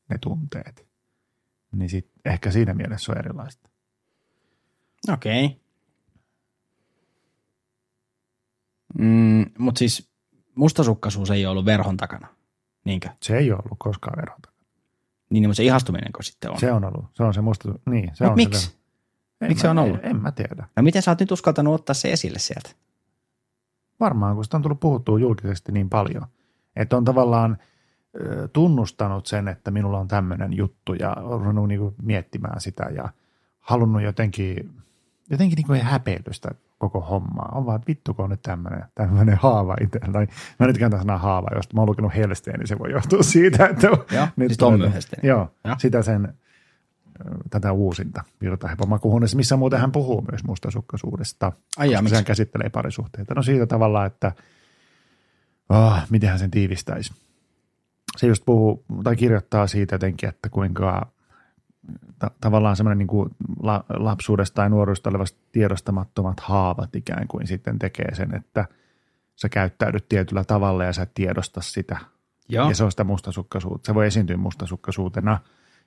[0.08, 0.86] ne tunteet.
[1.72, 3.68] Niin sit ehkä siinä mielessä on erilaista.
[5.12, 5.44] Okei.
[5.44, 5.58] Okay.
[8.98, 10.10] Mm, Mutta siis
[10.54, 12.28] mustasukkaisuus ei ole ollut verhon takana,
[12.84, 13.08] niinkö?
[13.22, 14.52] Se ei ole ollut koskaan verhon takana.
[15.30, 16.60] Niin, mutta se ihastuminen sitten on.
[16.60, 17.04] Se on ollut.
[17.12, 18.10] Se on se musta, niin.
[18.14, 18.66] Se Mut on miksi?
[19.38, 19.98] Se miksi se on ollut?
[20.02, 20.68] En, en mä tiedä.
[20.76, 22.70] No miten sä oot nyt uskaltanut ottaa se esille sieltä?
[24.00, 26.26] Varmaan, kun sitä on tullut puhuttua julkisesti niin paljon.
[26.76, 27.58] Että on tavallaan
[28.52, 33.08] tunnustanut sen, että minulla on tämmöinen juttu ja on ruvennut niin miettimään sitä ja
[33.60, 34.70] halunnut jotenkin,
[35.30, 37.52] jotenkin niin kuin ei häpeily sitä koko hommaa.
[37.54, 39.98] On vaan, että vittu, kun on nyt tämmöinen, tämmöinen haava itse.
[40.12, 40.26] Tai
[40.58, 43.66] mä nyt kääntän sanaa haava, jos mä oon lukenut Helsteen, niin se voi johtua siitä,
[43.66, 43.86] että...
[43.86, 45.28] Joo, nyt siis Helsteen.
[45.28, 45.76] Joo, ja.
[45.78, 46.34] sitä sen
[47.50, 51.52] tätä uusinta Virtahepo makuuhuoneessa, missä muuten hän puhuu myös mustasukkaisuudesta.
[51.76, 52.14] Ai jaa, miksi?
[52.14, 53.34] Hän käsittelee parisuhteita.
[53.34, 54.32] No siitä tavalla, että
[55.68, 57.12] oh, miten hän sen tiivistäisi.
[58.16, 61.06] Se just puhuu tai kirjoittaa siitä jotenkin, että kuinka
[62.18, 63.30] ta- tavallaan semmoinen niin kuin
[63.62, 68.66] la- lapsuudesta tai nuoruudesta olevasta tiedostamattomat haavat ikään kuin sitten tekee sen, että
[69.36, 71.98] sä käyttäydyt tietyllä tavalla ja sä et tiedosta sitä.
[72.48, 72.68] Joo.
[72.68, 73.86] Ja se on sitä mustasukkaisuutta.
[73.86, 75.38] Se voi esiintyä mustasukkaisuutena.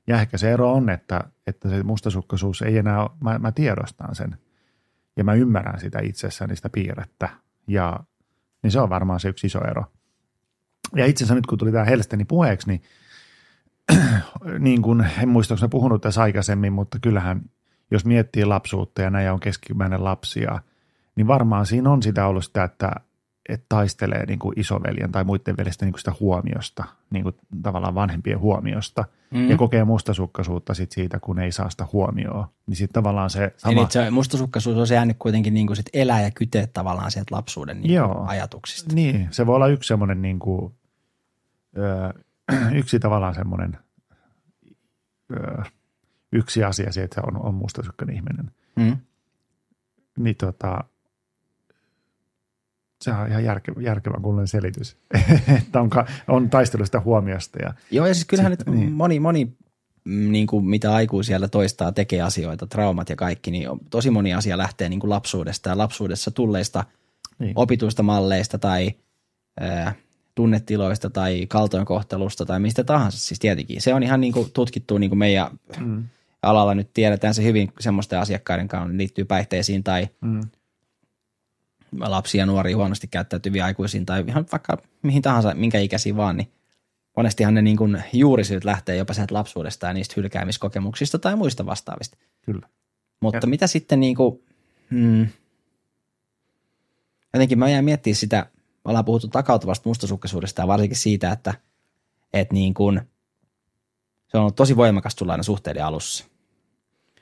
[0.08, 4.16] Ja ehkä se ero on, että, että se mustasukkaisuus ei enää ole, mä, mä tiedostan
[4.16, 4.38] sen.
[5.18, 7.30] Ja mä ymmärrän sitä itsessäni, sitä piirrettä.
[7.68, 8.00] Ja
[8.64, 9.84] niin se on varmaan se yksi iso ero.
[10.96, 12.82] Ja itse asiassa nyt kun tuli tämä Helsteni puheeksi, niin,
[14.60, 17.42] niin kuin, en muista, onko puhunut tässä aikaisemmin, mutta kyllähän
[17.92, 20.62] jos miettii lapsuutta ja näin on keskimmäinen lapsia,
[21.16, 22.92] niin varmaan siinä on sitä ollut sitä, että,
[23.50, 27.96] että taistelee niin kuin isoveljen tai muiden veljestä niin kuin sitä huomiosta, niin kuin tavallaan
[27.96, 29.50] vanhempien huomiosta, mm.
[29.50, 32.48] ja kokee mustasukkaisuutta sit siitä, kun ei saa sitä huomioon.
[32.68, 33.74] Niin sitten tavallaan se sama...
[33.74, 37.36] Niin, se mustasukkaisuus on se jäänyt kuitenkin niin kuin sit elää ja kytee tavallaan sieltä
[37.36, 38.26] lapsuuden niin Joo.
[38.28, 38.96] ajatuksista.
[38.96, 40.74] Niin, se voi olla yksi semmoinen niin kuin,
[41.78, 42.14] ö,
[42.80, 43.78] yksi tavallaan semmoinen
[45.34, 45.64] ö,
[46.32, 48.52] yksi asia se, että on, on mustasukkainen ihminen.
[48.76, 48.98] Mm.
[50.18, 50.84] Niin tota,
[53.02, 54.98] se on ihan järkevä, järkevä kuulonen selitys,
[55.58, 55.90] että on,
[56.28, 57.60] on taistelu sitä huomiosta.
[57.62, 58.92] Ja, Joo, ja siis kyllähän Sitten- nyt niin.
[58.92, 59.58] moni, moni
[60.06, 64.58] mm, niin kuin mitä aikuisiellä toistaa, tekee asioita, traumat ja kaikki, niin tosi moni asia
[64.58, 66.84] lähtee niin kuin lapsuudesta ja lapsuudessa tulleista
[67.40, 67.54] niin.
[67.56, 68.92] opituista malleista tai
[69.60, 69.94] ää,
[70.36, 73.20] tunnetiloista tai kaltoinkohtelusta tai mistä tahansa.
[73.20, 75.48] Siis tietenkin se on ihan niin kuin tutkittu niin kuin meidän
[75.80, 76.04] Mm,
[76.42, 80.42] alalla nyt tiedetään se hyvin semmoisten asiakkaiden kanssa liittyy päihteisiin tai mm,
[82.00, 86.52] lapsia ja nuoria huonosti käyttäytyviä aikuisiin tai ihan vaikka mihin tahansa, minkä ikäisiä vaan, niin
[87.18, 92.18] monestihan ne niin kuin juurisyyt lähtee jopa sieltä lapsuudesta ja niistä hylkäämiskokemuksista tai muista vastaavista.
[92.42, 92.68] kyllä.
[93.22, 94.44] Mutta Ja- mitä sitten niin kuin,
[94.92, 95.28] hmm,
[97.34, 101.54] jotenkin mä jäin miettimään sitä, me ollaan puhuttu takautuvasta mustasukkaisuudesta ja varsinkin siitä, että,
[102.34, 103.02] että niin kuin,
[104.28, 106.26] se on ollut tosi voimakas tulla aina suhteiden alussa.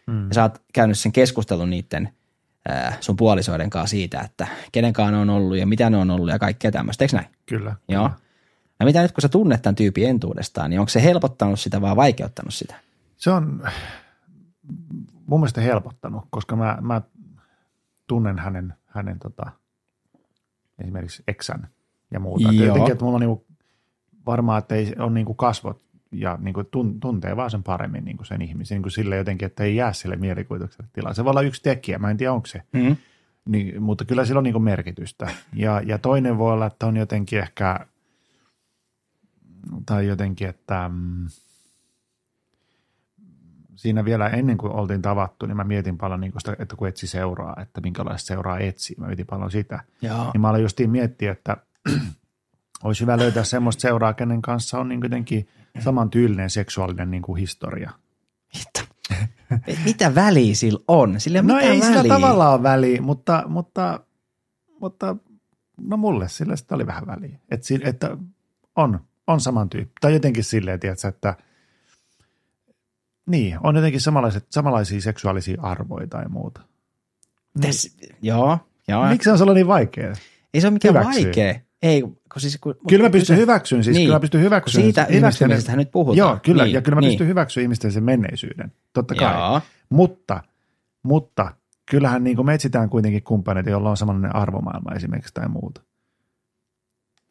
[0.08, 2.10] Mm, Ja sä oot käynyt sen keskustelun niiden
[3.00, 6.72] sun puolisoiden kanssa siitä, että kenenkaan on ollut ja mitä ne on ollut ja kaikkea
[6.72, 7.28] tämmöistä, eikö näin?
[7.46, 7.76] kyllä.
[7.88, 8.10] Joo.
[8.80, 11.96] Ja mitä nyt kun sä tunnet tämän tyypin entuudestaan, niin onko se helpottanut sitä vai
[11.96, 12.76] vaikeuttanut sitä?
[13.18, 13.64] Se on
[15.26, 17.02] mun mielestä helpottanut, koska mä, mä
[18.08, 19.52] tunnen hänen, hänen tota,
[20.80, 21.68] esimerkiksi eksän
[22.12, 22.52] ja muuta.
[22.52, 22.66] Joo.
[22.66, 23.46] jotenkin, että mulla on niinku,
[24.26, 25.83] varmaan, että ei on niinku kasvot
[26.14, 29.76] ja niinku tun, tuntee vaan sen paremmin niinku sen ihmisen niinku sille jotenkin, että ei
[29.76, 31.14] jää sille mielikuvitukselle tilaa.
[31.14, 32.96] Se voi olla yksi tekijä, mä en tiedä onko se, Mm.
[33.46, 35.28] niin, mutta kyllä sillä on niinku merkitystä.
[35.54, 37.80] Ja, ja toinen voi olla, että on jotenkin ehkä,
[39.86, 41.28] tai jotenkin, että mm,
[43.76, 47.08] siinä vielä ennen kuin oltiin tavattu, niin mä mietin paljon niin sitä, että kun etsi
[47.08, 48.96] seuraa, että minkälaista seuraa etsii.
[49.00, 49.80] Mä mietin paljon sitä.
[50.02, 50.32] Joo.
[50.34, 51.58] Niin mä aloin justiin miettiä, että
[52.84, 55.48] olisi hyvä löytää semmoista seuraa, kenen kanssa on niin jotenkin
[55.80, 57.92] samantyylinen seksuaalinen niin kuin historia.
[58.58, 58.88] Mitä?
[59.86, 61.20] mitä väliä sillä on?
[61.20, 61.86] Sillä ei No ei väliä.
[61.86, 64.00] sillä tavalla ole väliä, mutta, mutta,
[64.82, 65.16] mutta
[65.78, 67.40] no mulle sillä sitä oli vähän väliä.
[67.62, 68.18] Si- että
[68.76, 69.94] on, on saman tyyppi.
[70.02, 71.36] Tai jotenkin silleen, tiedätkö, että
[73.26, 76.62] niin, on jotenkin samanlaiset, samanlaisia seksuaalisia arvoja tai muuta.
[77.62, 78.58] Täs, joo,
[78.88, 79.10] joo.
[79.10, 80.14] Miksi se on sellainen niin vaikea?
[80.54, 81.24] Ei se ole mikään Hyväksyy?
[81.24, 81.60] vaikea.
[81.84, 84.06] Ei, kun siis, kun, Kyllä mä pystyn hyväksyyn, siis Niin.
[84.08, 84.84] kyllä mä pystyn hyväksyyn.
[84.84, 86.18] Siitä ihmisten- hyväksymisestä nyt puhutaan.
[86.18, 87.12] Joo, kyllä, Niin, ja kyllä mä niin.
[87.12, 89.34] pystyn hyväksyä ihmisten sen menneisyyden, totta kai.
[89.34, 89.62] Joo.
[89.90, 90.44] Mutta,
[91.04, 91.52] mutta
[91.92, 95.82] kyllähän niin kuin me etsitään kuitenkin kumppaneita, joilla on samanlainen arvomaailma esimerkiksi tai muuta.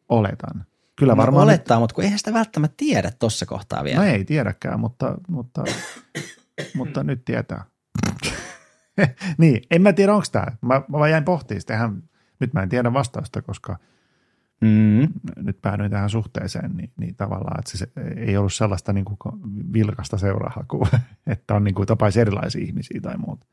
[0.09, 0.65] Oletan.
[0.95, 1.47] Kyllä Varmaan varmaan.
[1.47, 3.97] no, olettaa, mutta kun eihän sitä välttämättä tiedä tuossa kohtaa vielä.
[3.99, 5.63] No ei tiedäkään, mutta, mutta,
[6.75, 7.63] mutta nyt tietää.
[9.37, 10.45] niin, en mä tiedä, onko tämä.
[10.61, 11.89] Mä, mä vaan jäin pohtimaan sitä.
[12.39, 13.77] Nyt mä en tiedä vastausta, koska
[14.63, 15.07] Mm.
[15.37, 19.17] nyt päädyin tähän suhteeseen, niin, niin tavallaan, että se, ei ollut sellaista niin kuin
[19.73, 20.87] vilkasta seurahakua,
[21.27, 23.45] että on niin kuin tapaisi erilaisia ihmisiä tai muuta.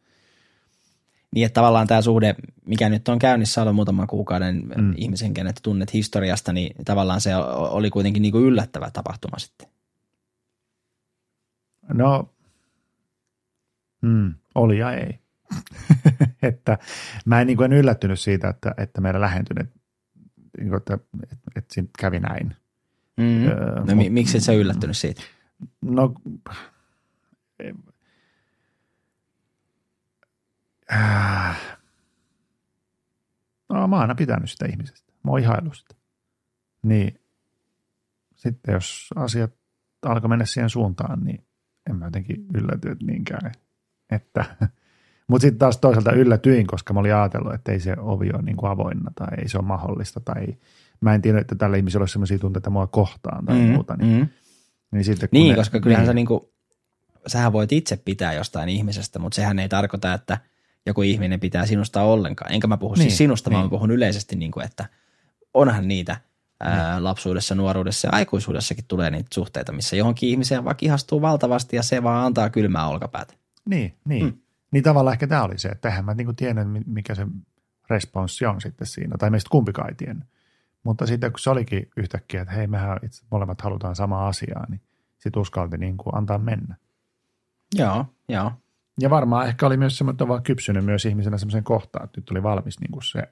[1.35, 2.35] Niin, että tavallaan tämä suhde,
[2.67, 4.95] mikä nyt on käynnissä ollut muutaman kuukauden Mm.
[4.97, 9.69] ihmisen, kenet tunnet historiasta, niin tavallaan se oli kuitenkin niin kuin yllättävä tapahtuma sitten.
[11.93, 12.35] No,
[14.03, 15.19] mm, oli ja ei.
[16.43, 16.79] että
[17.25, 19.71] mä en, niin kuin, en yllättynyt siitä, että, että meidän lähentyneet,
[20.77, 22.57] että, että, että siinä kävi näin.
[23.17, 23.47] Mm.
[23.47, 25.23] Öö, no, mut- mi- miksi et sä yllättynyt siitä?
[25.83, 26.15] No,
[30.93, 31.79] äh,
[33.69, 35.13] no mä oon aina pitänyt sitä ihmisestä.
[35.25, 35.95] Mä oon ihaillut sitä.
[36.83, 37.21] Niin
[38.37, 39.51] sitten jos asiat
[40.03, 41.45] alkoi mennä siihen suuntaan, niin
[41.91, 43.53] en mä jotenkin yllätynyt niinkään.
[44.11, 44.57] Että,
[45.31, 48.57] mutta sitten taas toisaalta yllätyin, koska mä olin ajatellut, että ei se ovi ole niin
[48.57, 50.47] kuin avoinna tai ei se ole mahdollista tai
[51.01, 53.97] mä en tiedä, että tällä ihmisellä olisi sellaisia tunteita mua kohtaan tai mm, muuta.
[53.97, 54.29] Niin, mm.
[54.93, 56.53] niin, sitten, kun Niin, ne- koska kyllähän niin, sä niinku,
[57.27, 60.39] sähän voit itse pitää jostain ihmisestä, mutta sehän ei tarkoita, että
[60.87, 62.53] joku ihminen pitää sinusta ollenkaan.
[62.53, 63.55] Enkä mä puhu niin, Niin, siis sinusta, niin.
[63.55, 63.73] vaan niin.
[63.73, 64.87] mä puhun yleisesti, niin kuin, että
[65.55, 66.17] onhan niitä
[66.61, 71.83] ää, lapsuudessa, nuoruudessa ja aikuisuudessakin tulee niitä suhteita, missä johonkin ihmiseen vaikka ihastuu valtavasti ja
[71.83, 73.35] se vaan antaa kylmää olkapäätä.
[73.69, 74.25] Niin, niin.
[74.25, 74.33] Mm.
[74.71, 77.27] Niin tavallaan ehkä tämä oli se, että eihän mä tiennyt, mi- mikä se
[77.91, 80.29] responssi on sitten siinä, tai meistä kumpikaan ei tiennyt.
[80.83, 84.81] Mutta sitten kun se olikin yhtäkkiä, että hei, mehän itse molemmat halutaan samaa asiaa, niin
[85.19, 86.77] sitten uskalti niin kuin antaa mennä.
[87.75, 88.53] Joo, joo.
[89.01, 92.43] Ja varmaan ehkä oli myös semmoinen vaan kypsynyt myös ihmisenä semmoisen kohtaan, että nyt oli
[92.43, 93.23] valmis niin kuin se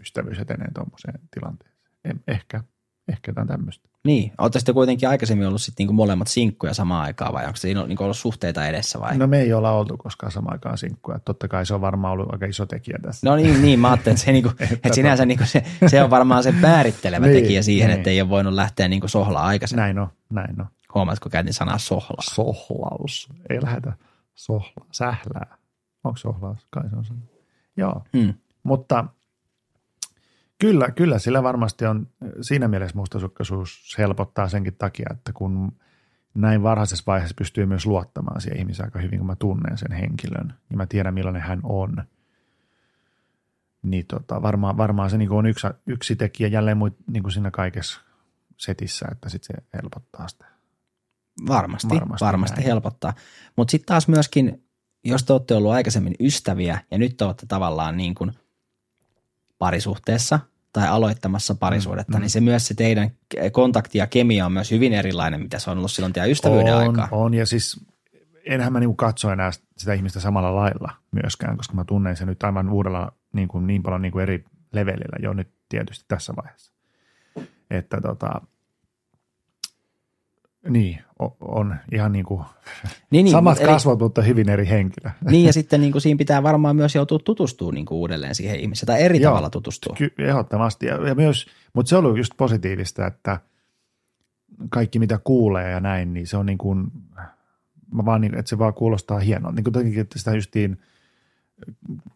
[0.00, 1.90] ystävyys etenee tuommoiseen tilanteeseen.
[2.04, 2.64] En, ehkä,
[3.08, 3.88] ehkä jotain tämmöistä.
[4.04, 7.86] Niin, olette sitten kuitenkin aikaisemmin ollut sitten niinku molemmat sinkkuja samaan aikaan vai onko siinä
[7.86, 9.18] niinku ollut suhteita edessä vai?
[9.18, 11.18] No me ei olla oltu koskaan samaan aikaan sinkkuja.
[11.18, 13.30] Totta kai se on varmaan ollut aika iso tekijä tässä.
[13.30, 16.42] No niin, niin mä ajattelin, että, se, niinku, että sinänsä niinku se, se, on varmaan
[16.42, 17.96] se määrittelevä Niin, tekijä siihen, niin.
[17.98, 19.80] että ei ole voinut lähteä niinku sohlaa aikaisemmin.
[19.82, 20.66] Näin on, näin on.
[20.94, 22.22] Huomaatko, käytin sanaa sohlaa?
[22.22, 23.28] Sohlaus.
[23.50, 23.92] Ei lähetä
[24.34, 25.56] sohla, sählää.
[26.04, 26.66] Onko sohlaus?
[26.70, 27.14] Kai se on se.
[27.76, 28.34] Joo, Mm.
[28.62, 29.04] mutta
[30.60, 32.06] kyllä, kyllä sillä varmasti on,
[32.40, 35.72] siinä mielessä mustasukkaisuus helpottaa senkin takia, että kun
[36.34, 40.54] näin varhaisessa vaiheessa pystyy myös luottamaan siihen ihmiseen aika hyvin, kun mä tunnen sen henkilön
[40.70, 42.04] ja mä tiedän millainen hän on.
[43.82, 47.50] Niin tota, varmaan, varmaan se niin on yksi, yksi tekijä jälleen muut, niin kuin siinä
[47.50, 48.00] kaikessa
[48.56, 50.44] setissä, että sitten se helpottaa sitä.
[51.48, 52.66] Varmasti, varmasti, Varmasti varmasti näin.
[52.66, 53.12] helpottaa.
[53.56, 54.64] Mutta sitten taas myöskin,
[55.04, 58.32] jos te olette ollut aikaisemmin ystäviä ja nyt te olette tavallaan niin kuin
[59.64, 60.40] parisuhteessa
[60.72, 63.10] tai aloittamassa parisuudetta, Mm, mm, niin se myös se teidän
[63.52, 66.80] kontakti ja kemia on myös hyvin erilainen, mitä se on ollut silloin teidän ystävyyden on,
[66.80, 67.08] aikaa.
[67.10, 67.86] On, ja siis
[68.46, 72.42] enhän mä niinku katso enää sitä ihmistä samalla lailla myöskään, koska mä tunnen sen nyt
[72.42, 76.72] aivan uudella niin, kuin, niin paljon niin kuin eri levelillä jo nyt tietysti tässä vaiheessa.
[77.70, 78.40] Että tota,
[80.68, 80.98] niin,
[81.40, 82.44] on ihan niin kuin
[83.10, 85.10] Niin, niin, samat eli- kasvot, mutta hyvin eri henkilö.
[85.30, 88.60] Niin ja sitten niin kuin siinä pitää varmaan myös joutua tutustumaan niin kuin uudelleen siihen
[88.60, 89.30] ihmiseen tai eri Joo.
[89.30, 89.94] tavalla tutustua.
[89.98, 90.86] Ky- ehdottomasti.
[90.86, 93.40] Ja, ja myös, mutta se on ollut just positiivista, että
[94.70, 96.86] kaikki mitä kuulee ja näin, niin se on niin kuin,
[97.94, 99.52] mä vaan niin, että se vaan kuulostaa hienoa.
[99.52, 100.78] Niin kuin jotenkin, että sitä justiin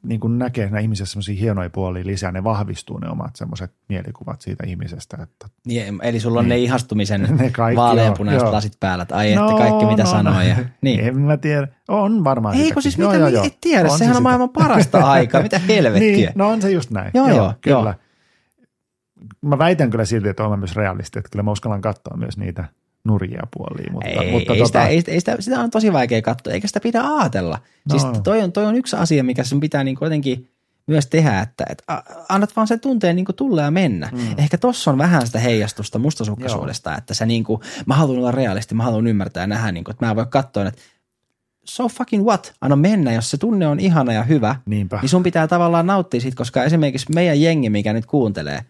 [0.02, 4.40] niin kuin näkee nämä ihmisessä semmoisia hienoja puolia lisää, ne vahvistuu ne omat semmoiset mielikuvat
[4.40, 5.18] siitä ihmisestä.
[5.22, 6.64] Että, Niin, eli sulla on ne Niin.
[6.64, 8.54] ihastumisen Ne kaikki, vaaleanpunaiset joo, joo.
[8.54, 10.40] lasit päällä, että ai että kaikki mitä no, sanoo.
[10.42, 11.00] Ja, niin.
[11.00, 11.68] En mä tiedä.
[11.88, 14.20] On varmaan Ei kun siis mitä, joo, et tiedä, sehän on sitä.
[14.20, 16.10] maailman parasta aikaa, mitä helvettiä.
[16.10, 17.10] Niin, no on se just näin.
[17.14, 17.76] Joo, joo, kyllä.
[17.78, 17.94] joo.
[19.42, 22.64] Mä väitän kyllä silti, että olen myös realisti, että kyllä mä uskallan katsoa myös niitä
[23.08, 23.92] nurjia puolia.
[23.92, 26.52] Mutta, ei, mutta ei, tota, sitä, ei, sitä, ei sitä, sitä on tosi vaikea katsoa,
[26.52, 27.58] eikä sitä pidä ajatella.
[27.88, 27.98] No.
[27.98, 30.50] Siis toi on, toi on yksi asia, mikä sun pitää niin jotenkin
[30.86, 34.10] myös tehdä, että, että annat vaan sen tunteen niin tulla ja mennä.
[34.12, 34.38] Mm.
[34.38, 38.74] Ehkä tossa on vähän sitä heijastusta mustasukkaisuudesta, että sä niin kuin, mä haluan olla realisti,
[38.74, 40.82] mä haluan ymmärtää ja nähdä, niin kuin, että mä en voi katsoa, että
[41.64, 44.98] so fucking what, anna mennä, jos se tunne on ihana ja hyvä, Niinpä.
[45.00, 48.64] niin sun pitää tavallaan nauttia siitä, koska esimerkiksi meidän jengi, mikä nyt kuuntelee,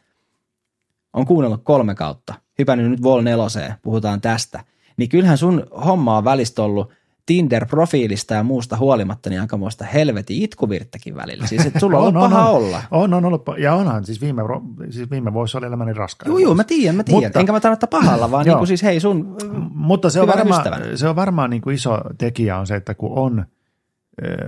[1.13, 4.65] on kuunnellut kolme kautta, hypännyt nyt Vol neloseen, puhutaan tästä,
[4.97, 6.93] niin kyllähän sun homma on välistä ollut
[7.27, 11.47] Tinder-profiilista ja muusta huolimatta niin aikamoista helvetin itkuvirttäkin välillä.
[11.47, 12.83] Siis että sulla on, ollut paha on, olla.
[12.91, 14.43] On, on ollut, ja onhan, siis viime,
[14.91, 16.31] siis viime vuosi oli elämäni raskaan.
[16.31, 17.23] Joo, joo, mä tiedän, mä tiedän.
[17.23, 18.55] Mutta- Enkä mä tarkoita pahalla, vaan Joo.
[18.55, 19.37] niin kuin siis hei sun,
[19.75, 23.19] Mutta se on, varmaan, se on varmaan niin kuin iso tekijä on se, että kun
[23.19, 23.45] on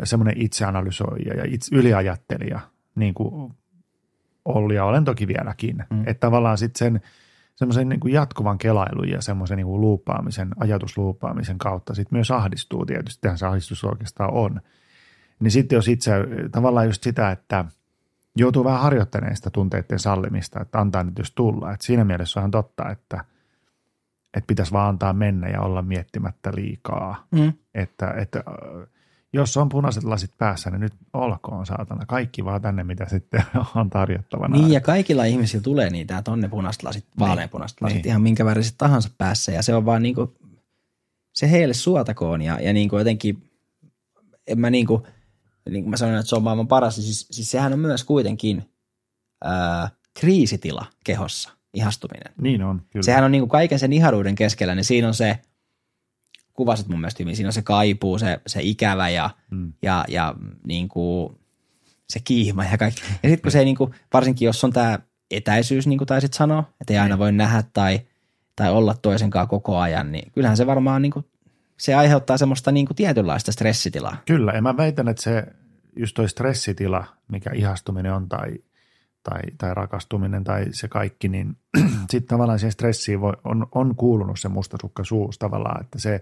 [0.04, 2.60] semmoinen itseanalysoija ja itse, yliajattelija,
[2.94, 3.52] niin kuin
[4.44, 6.02] ollut ja olen toki vieläkin, mm.
[6.06, 7.00] että tavallaan sitten sen
[7.60, 12.86] semmoisen niin kuin jatkuvan kelailun ja semmoisen niin kuin luupaamisen, ajatusluupaamisen kautta sitten myös ahdistuu
[12.86, 14.60] tietysti, tähän se ahdistus oikeastaan on.
[15.40, 16.12] Niin sitten jos itse
[16.52, 17.64] tavallaan just sitä, että
[18.36, 21.72] joutuu vähän harjoittanemaan sitä tunteiden sallimista, että antaa nyt jos tulla.
[21.72, 23.24] Että siinä mielessä on totta, että,
[24.36, 27.26] että pitäisi vaan antaa mennä ja olla miettimättä liikaa.
[27.30, 28.44] mm, Että, että
[29.32, 32.06] jos on punaiset lasit päässä, niin nyt olkoon saatana.
[32.06, 33.42] Kaikki vaan tänne, mitä sitten
[33.74, 34.56] on tarjottavana.
[34.56, 38.06] niin ja kaikilla ihmisillä tulee niitä, että on ne punaiset lasit, vaaleanpunaiset lasit, Niin.
[38.06, 40.30] ihan minkä väriset tahansa päässä ja se on vaan niin kuin,
[41.34, 43.50] se heille suotakoon ja, ja niin kuin jotenkin,
[44.46, 45.02] en mä niin kuin,
[45.70, 48.04] niin kuin mä sanoin, että se on maailman paras, niin siis, siis sehän on myös
[48.04, 48.64] kuitenkin
[49.44, 49.88] ää,
[50.20, 52.32] kriisitila kehossa, ihastuminen.
[52.42, 53.02] Niin on, kyllä.
[53.02, 55.38] Sehän on niin kuin kaiken sen iharuuden keskellä, niin siinä on se,
[56.52, 59.72] kuvasit mun mielestä hyvin, siinä on se kaipuu, se, se ikävä ja, Mm.
[59.82, 60.34] ja, ja
[60.66, 61.38] niin kuin
[62.08, 63.00] se kiihma ja kaikki.
[63.22, 64.98] Ja sitten kun se niin kuin, varsinkin jos on tämä
[65.30, 68.00] etäisyys, niin kuin taisit sanoa, että ei aina voi nähdä tai,
[68.56, 71.24] tai olla toisen kanssa koko ajan, niin kyllähän se varmaan niin kuin,
[71.78, 74.16] se aiheuttaa semmoista niin kuin tietynlaista stressitilaa.
[74.26, 75.46] Kyllä, ja mä väitän, että se
[75.96, 78.54] just toi stressitila, mikä ihastuminen on tai,
[79.22, 81.56] tai, tai rakastuminen tai se kaikki, niin
[82.10, 86.20] sitten tavallaan siihen stressiin voi, on, on kuulunut se mustasukkaisuus tavallaan, että se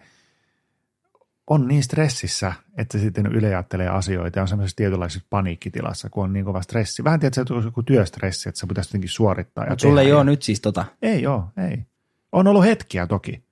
[1.51, 6.33] on niin stressissä, että se sitten yleajattelee asioita ja on semmoisessa tietynlaisessa paniikkitilassa, kun on
[6.33, 7.05] niin kova stressi.
[7.05, 9.67] Vähän tiedät, että se on joku työstressi, että se pitäisi jotenkin suorittaa.
[9.69, 10.85] Mutta sulle ei ole nyt siis tota.
[11.03, 11.87] Ei ole, ei.
[12.33, 13.43] On ollut hetkiä toki.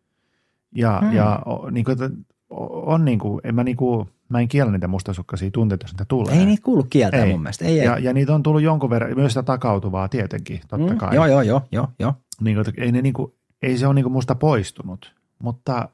[0.73, 1.13] Ja, hmm.
[1.13, 2.11] ja niin kuin, että
[2.51, 6.05] on niin kuin, en mä, niin kuin, mä en kiellä niitä mustasukkaisia tunteita, jos niitä
[6.05, 6.39] tulee.
[6.39, 7.65] Ei niitä kuulu kieltää mun mielestä.
[7.65, 7.87] Ei, ei.
[7.87, 11.15] Ja, ja niitä on tullut jonkun verran, myös sitä takautuvaa tietenkin, totta Mm, kai.
[11.15, 12.15] Joo, joo, joo, joo, joo.
[12.41, 15.89] Niin kuin, ei, ne niin kuin, ei se ole niin kuin musta poistunut, mutta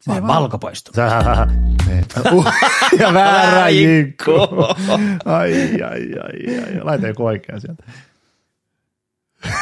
[0.00, 0.96] se Mä ei oon vaan- valko poistunut.
[2.32, 2.46] Uh,
[2.98, 4.30] ja väärä jinkku.
[5.24, 6.80] Ai, ai, ai, ai.
[6.84, 7.84] Laita joku oikea sieltä.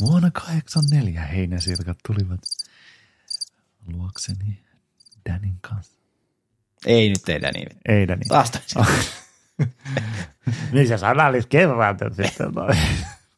[0.00, 2.40] Vuonna 84 heinäsirkat tulivat
[3.92, 4.63] luokseni
[5.30, 5.98] Danin kanssa.
[6.86, 7.68] Ei nyt tehdä niin.
[7.88, 8.22] Ei Dani.
[8.28, 8.52] Taas.
[10.72, 12.52] Niin se sanallis kerran sitten.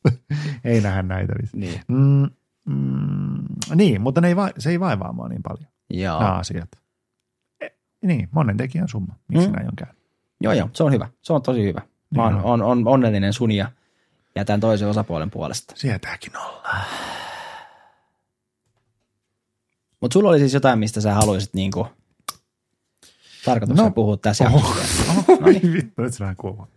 [0.65, 1.33] ei nähdä näitä.
[1.53, 1.81] Niin.
[1.89, 2.31] Mm,
[2.65, 6.21] mm, niin, mutta ne ei va- se ei vaivaa mua niin paljon, Joo.
[6.21, 6.69] nämä asiat.
[7.61, 7.67] E,
[8.03, 9.53] niin, monen tekijän summa, miksi Mm.
[9.55, 9.97] näin on käynyt.
[10.41, 11.09] joo, joo, se on hyvä.
[11.23, 11.81] Se on tosi hyvä.
[12.17, 12.53] Mä oon, Joo.
[12.53, 13.71] on, on onnellinen sun ja
[14.37, 15.75] jätän toisen osapuolen puolesta.
[15.77, 16.69] Sietääkin olla.
[20.01, 21.87] Mutta sulla oli siis jotain, mistä sä haluaisit niinku
[23.45, 23.95] tarkoituksena No.
[23.95, 24.69] puhua tässä Oho.
[24.79, 25.13] jaksossa.
[25.41, 25.73] No niin.
[25.73, 26.69] Vittu, nyt se vähän kuuma.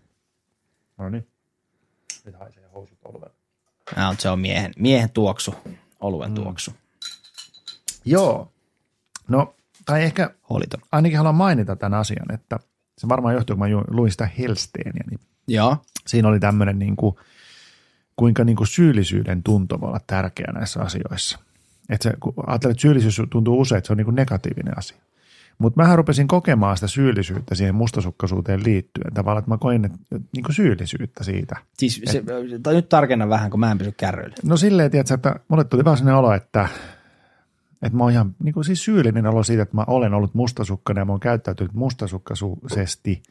[0.98, 1.28] No niin.
[2.26, 3.32] Nyt haisee housut oluen.
[3.96, 5.56] Ah, se on miehen, miehen tuoksu,
[6.00, 6.36] oluen Mm.
[6.36, 6.72] tuoksu.
[8.06, 8.52] Joo.
[9.28, 9.56] No,
[9.86, 10.82] tai ehkä Holiton.
[10.92, 12.60] ainakin haluan mainita tämän asian, että
[12.98, 15.78] se varmaan johtuu, kun mä luin sitä Helsteenia, niin Joo.
[16.08, 17.16] siinä oli tämmöinen, niin kuin,
[18.16, 21.40] kuinka niin kuin syyllisyyden tunto voi olla tärkeä näissä asioissa.
[21.90, 24.98] Että se, kun ajattelee, että syyllisyys tuntuu usein, että se on niin kuin negatiivinen asia.
[25.58, 29.14] Mutta mä rupesin kokemaan sitä syyllisyyttä siihen mustasukkaisuuteen liittyen.
[29.14, 31.56] Tavallaan, että mä koin että, niin kuin syyllisyyttä siitä.
[31.78, 32.24] Siis se,
[32.64, 34.36] tai nyt tarkenna vähän, kun mä en pysy kärryillä.
[34.44, 36.68] No silleen, tiedätkö, että mulle tuli vaan sellainen olo, että,
[37.82, 41.02] että mä oon ihan niin kuin siis syyllinen olo siitä, että mä olen ollut mustasukkainen
[41.02, 43.24] ja mä oon käyttäytynyt mustasukkaisesti.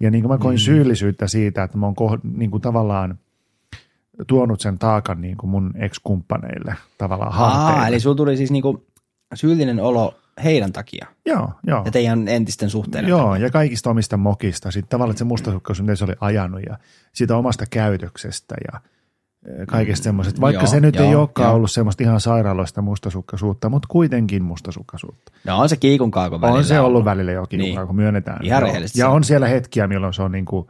[0.00, 0.60] Ja niin kuin mä koin mm.
[0.60, 3.18] syyllisyyttä siitä, että mä oon koh, niin kuin tavallaan
[4.26, 7.88] tuonut sen taakan niin kuin mun ex-kumppaneille tavallaan Aa, harteille.
[7.88, 8.84] eli sulla tuli siis niinku
[9.34, 10.14] syyllinen olo
[10.44, 11.82] heidän takia Joo, joo.
[11.84, 14.70] ja teidän entisten suhteiden Joo, ja kaikista omista mokista.
[14.70, 16.78] Sitten tavallaan että se mustasukkaisuus, miten se oli ajanut ja
[17.12, 18.80] siitä omasta käytöksestä ja
[19.48, 20.40] eh, kaikesta semmoisesta.
[20.40, 21.54] Vaikka joo, se nyt ei joo, olekaan joo.
[21.56, 25.32] ollut semmoista ihan sairaaloista mustasukkaisuutta, mutta kuitenkin mustasukkaisuutta.
[25.44, 27.76] No on se kiikun kaakon välillä On se ollut välillä jokin, Niin.
[27.76, 27.86] niin.
[27.86, 28.44] kun myönnetään.
[28.44, 30.66] Ihan rehellisesti Ja on siellä hetkiä, milloin se on niin kuin,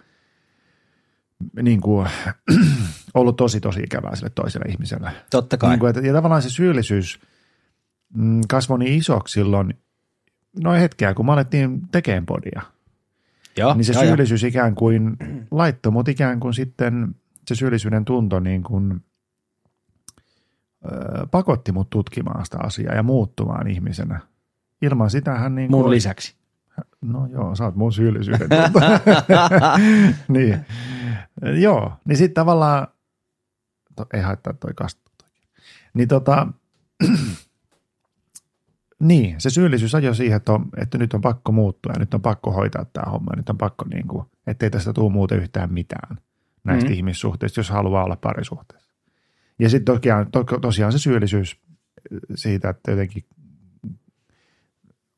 [1.62, 2.08] niin kuin,
[3.14, 5.12] ollut tosi, tosi ikävää sille toiselle ihmiselle.
[5.30, 5.70] Totta kai.
[5.70, 7.20] Niin kuin, että, ja tavallaan se syyllisyys
[8.14, 9.74] mm, kasvoi niin isoksi silloin,
[10.62, 12.62] noin hetkeä, kun me alettiin tekemään podia.
[13.56, 14.10] joo, Niin se joo, joo.
[14.10, 15.16] syyllisyys ikään kuin
[15.50, 17.14] laittoi, mutta ikään kuin sitten
[17.48, 19.00] se syyllisyyden tunto niin kuin,
[20.84, 24.20] ö, pakotti mut tutkimaan sitä asiaa ja muuttumaan ihmisenä.
[24.82, 26.35] Ilman sitä hän niin Mun kuin, lisäksi.
[27.00, 28.48] No joo, sä oot mun syyllisyyden
[30.28, 30.60] niin.
[31.60, 32.86] Joo, niin sitten tavallaan,
[33.96, 35.10] to, ei haittaa toi kastu.
[35.94, 36.46] Niin tota,
[39.00, 42.22] niin, se syyllisyys ajoi siihen, että, on, että nyt on pakko muuttua ja nyt on
[42.22, 43.30] pakko hoitaa tämä homma.
[43.32, 46.16] ja Nyt on pakko, niin kuin, ettei tästä tule muuten yhtään mitään
[46.64, 46.92] näistä Mhm.
[46.92, 46.96] mm.
[46.96, 48.92] ihmissuhteista, jos haluaa olla parisuhteessa.
[49.58, 51.60] Ja sitten tosiaan, to, tosiaan se syyllisyys
[52.34, 53.24] siitä, että jotenkin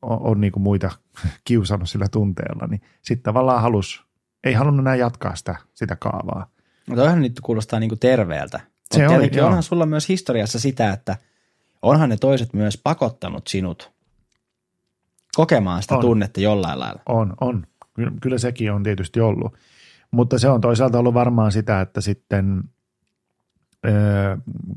[0.01, 0.91] on, on niin kuin muita
[1.47, 4.03] kiusannut sillä tunteella, niin sitten tavallaan halus,
[4.43, 6.47] ei halunnut enää jatkaa sitä, sitä kaavaa.
[6.89, 8.59] No toihan nyt kuulostaa niinku terveeltä.
[8.91, 9.47] Se tietenkin joo.
[9.47, 11.17] onhan sulla myös historiassa sitä, että
[11.81, 13.91] onhan ne toiset myös pakottanut sinut
[15.35, 16.01] kokemaan sitä On.
[16.01, 17.01] tunnetta jollain lailla.
[17.05, 17.67] On, on.
[17.93, 19.57] Kyllä, kyllä sekin on tietysti ollut.
[20.11, 22.63] Mutta se on toisaalta ollut varmaan sitä, että sitten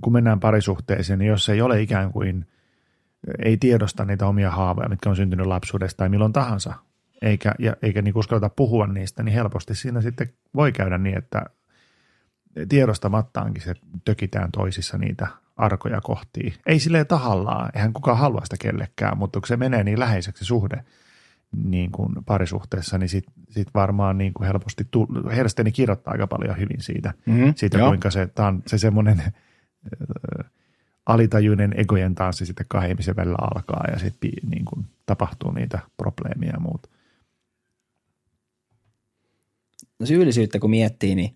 [0.00, 2.46] kun mennään parisuhteeseen, niin jos ei ole ikään kuin,
[3.44, 6.74] ei tiedosta niitä omia haavoja, mitkä on syntynyt lapsuudesta tai milloin tahansa,
[7.22, 11.42] eikä, ja, eikä niin uskalleta puhua niistä, niin helposti siinä sitten voi käydä niin, että
[12.68, 16.54] tiedostamattaankin se tökitään toisissa niitä arkoja kohtiin.
[16.66, 20.48] Ei silleen tahallaan, eihän kukaan halua sitä kellekään, mutta kun se menee niin läheiseksi se
[20.48, 20.84] suhde
[21.64, 24.84] niin kuin parisuhteessa, niin sit, sit varmaan niin kuin helposti,
[25.36, 27.52] Hersteni kirjoittaa aika paljon hyvin siitä, Mm-hmm.
[27.56, 29.22] siitä kuinka se, on se semmoinen
[31.06, 36.50] alitajuinen egojen tanssi sitten kahden ihmisen välillä alkaa ja sitten niin kuin tapahtuu niitä probleemia
[36.52, 36.88] ja muuta.
[39.98, 41.32] No syyllisyyttä kun miettii, niin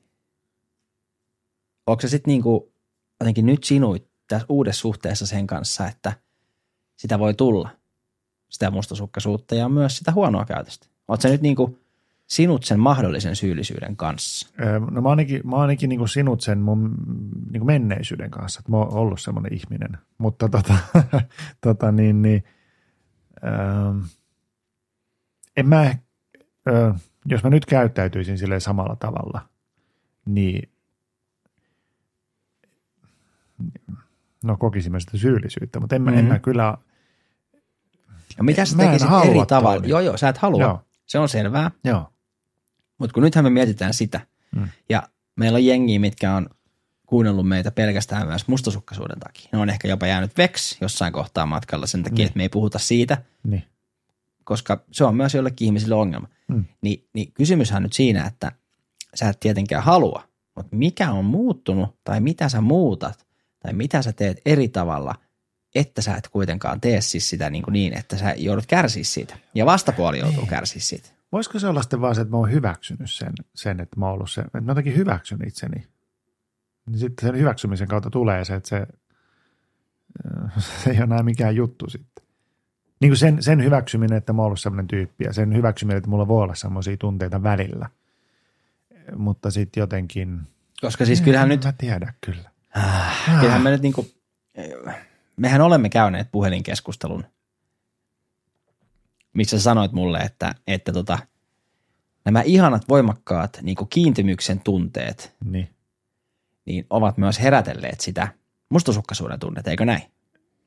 [1.87, 2.73] onko se sitten niinku
[3.21, 6.13] jotenkin nyt sinuit tässä uudessa suhteessa sen kanssa, että
[6.97, 7.71] sitä voi tulla,
[8.49, 10.87] sitä mustasukkaisuutta ja myös sitä huonoa käytöstä.
[11.09, 11.86] Oletko sä nyt niin kuin
[12.27, 14.49] sinut sen mahdollisen syyllisyyden kanssa?
[14.91, 16.95] No mä ainakin, mä ainakin niin sinut sen mun
[17.53, 19.99] niin menneisyyden kanssa, että mä oon ollut semmoinen ihminen.
[20.19, 20.75] Mutta tota,
[21.67, 22.45] tota niin, niin
[23.45, 23.51] öö,
[25.57, 25.95] en mä,
[26.69, 26.93] öö,
[27.27, 29.49] jos mä nyt käyttäytyisin sille samalla tavalla,
[30.27, 30.71] niin
[34.45, 36.19] no kokisin mä sitä syyllisyyttä, mutta en mm-hmm.
[36.19, 36.79] en mä kyllä,
[38.37, 39.87] Ja mitä sä tekisit eri tavalla?
[39.87, 40.63] Joo, joo, sä et halua.
[40.63, 40.83] Joo.
[41.07, 41.71] Se on selvää.
[41.85, 42.13] joo,
[42.99, 44.21] Mutta kun nythän me mietitään sitä,
[44.57, 44.69] Mm.
[44.89, 46.49] ja meillä on jengiä, mitkä on
[47.07, 49.49] kuunnellut meitä pelkästään myös mustasukkaisuuden takia.
[49.53, 52.27] Ne on ehkä jopa jäänyt veks jossain kohtaa matkalla sen takia, Niin.
[52.27, 53.65] että me ei puhuta siitä, niin,
[54.45, 56.29] koska se on myös jollekin ihmisille ongelma.
[56.49, 56.65] Mm.
[56.83, 58.53] Ni, niin kysymyshän on nyt siinä, että
[59.15, 60.23] sä et tietenkään halua,
[60.57, 63.27] mutta mikä on muuttunut tai mitä sä muutat
[63.61, 65.15] tai mitä sä teet eri tavalla,
[65.75, 69.37] että sä et kuitenkaan tee siis sitä niin, kuin niin että sä joudut kärsiä siitä.
[69.55, 70.49] Ja vastapuoli joutuu Niin.
[70.51, 71.09] kärsiä siitä.
[71.37, 74.15] Voisiko se olla sitten vaan se, että mä oon hyväksynyt sen, sen että mä oon
[74.15, 75.87] ollut se, että mä jotenkin hyväksyn itseni.
[76.87, 78.87] Niin sitten sen hyväksymisen kautta tulee se, että se,
[80.83, 82.25] se ei ole enää mikään juttu sitten.
[83.01, 86.11] Niin kuin sen, sen hyväksyminen, että mä oon ollut sellainen tyyppi ja sen hyväksyminen, että
[86.11, 87.91] mulla voi olla sellaisia tunteita välillä.
[89.17, 90.41] Mutta sitten jotenkin...
[90.81, 92.51] Koska siis kyllähän nyt Mä tiedä kyllä.
[92.77, 94.07] Äh, kyllähän me nyt niinku,
[95.37, 97.25] mehän olemme käyneet puhelinkeskustelun,
[99.37, 101.19] missä sä sanoit mulle, että, että tota,
[102.25, 105.69] nämä ihanat voimakkaat niinku kiintymyksen tunteet, Niin.
[106.65, 108.29] niin ovat myös herätelleet sitä
[108.69, 110.03] mustasukkaisuuden tunnetta, eikö näin?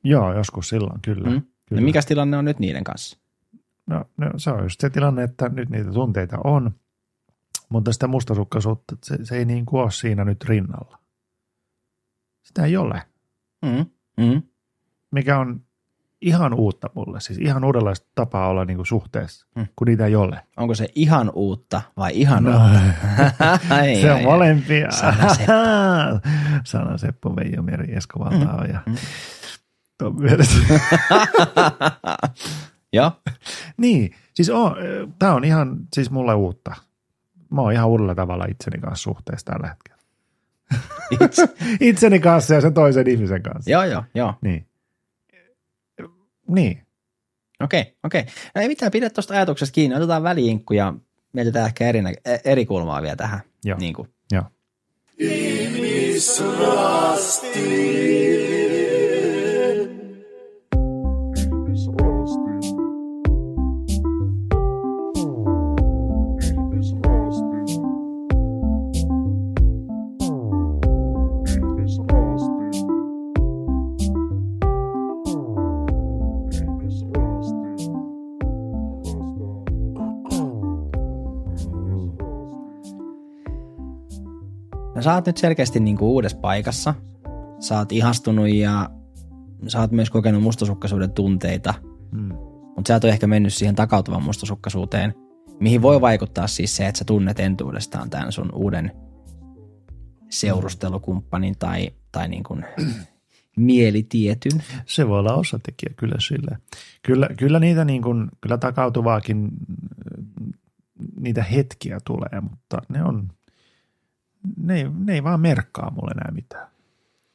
[0.04, 1.30] Joo, joskus silloin, kyllä.
[1.30, 1.42] Mm?
[1.66, 1.80] kyllä.
[1.80, 3.18] No mikä tilanne on nyt niiden kanssa?
[3.86, 6.70] No, no se on just se tilanne, että nyt niitä tunteita on,
[7.68, 10.98] mutta sitä mustasukkaisuutta, se, se ei niin kuin ole siinä nyt rinnalla.
[12.42, 13.02] Sitä ei ole,
[13.62, 13.86] Mm.
[14.24, 14.42] Mm.
[15.10, 15.60] mikä on
[16.20, 19.66] ihan uutta mulle, siis ihan uudenlaista tapaa olla niin kuin suhteessa, Mm.
[19.76, 20.42] kun niitä ei ole.
[20.56, 22.80] Onko se ihan uutta vai ihan No, uutta?
[23.76, 24.22] Ai, se ai, on ai.
[24.24, 24.90] molempia.
[24.90, 25.52] Sana Seppo.
[26.64, 28.94] Sana Seppo, Veijo Meri, Esko Valtao ja mm.
[29.98, 30.54] Tom mielestä.
[32.92, 33.12] Joo,
[33.76, 34.50] Niin, siis
[35.18, 36.74] tämä on ihan siis mulle uutta.
[37.50, 40.00] Mä oon ihan uudella tavalla itseni kanssa suhteessa tällä hetkellä.
[41.20, 41.48] itse.
[41.80, 43.70] Itseni kanssa ja sen toisen ihmisen kanssa.
[43.70, 44.34] joo, joo, joo.
[44.42, 44.66] Niin.
[46.54, 46.86] Niin.
[47.62, 48.22] Okei, okei.
[48.54, 49.96] No ei mitään, pidä tuosta ajatuksesta kiinni.
[49.96, 50.94] Otetaan väliinkku ja
[51.32, 53.40] mietitään ehkä eri, nä- e- eri kulmaa vielä tähän.
[53.64, 53.78] Joo.
[53.78, 54.08] Niin kuin.
[54.32, 54.44] Joo.
[85.00, 86.94] No sä oot nyt selkeästi niin kuin uudessa paikassa.
[87.58, 88.90] Sä oot ihastunut ja
[89.68, 91.74] sä oot myös kokenut mustasukkaisuuden tunteita.
[92.12, 92.28] Mm.
[92.76, 95.14] Mutta sä et ole ehkä mennyt siihen takautuvan mustasukkaisuuteen,
[95.60, 98.92] mihin voi vaikuttaa siis se, että sä tunnet entuudestaan tämän sun uuden
[100.30, 102.64] seurustelukumppanin tai, tai niin kuin
[103.56, 104.62] mielitietyn.
[104.86, 106.58] Se voi olla osatekijä kyllä sille.
[107.02, 110.24] Kyllä, kyllä niitä niin kuin, kyllä takautuvaakin äh,
[111.20, 113.28] niitä hetkiä tulee, mutta ne on,
[114.62, 116.66] ne ei, ne ei vaan merkkaa mulle enää mitään.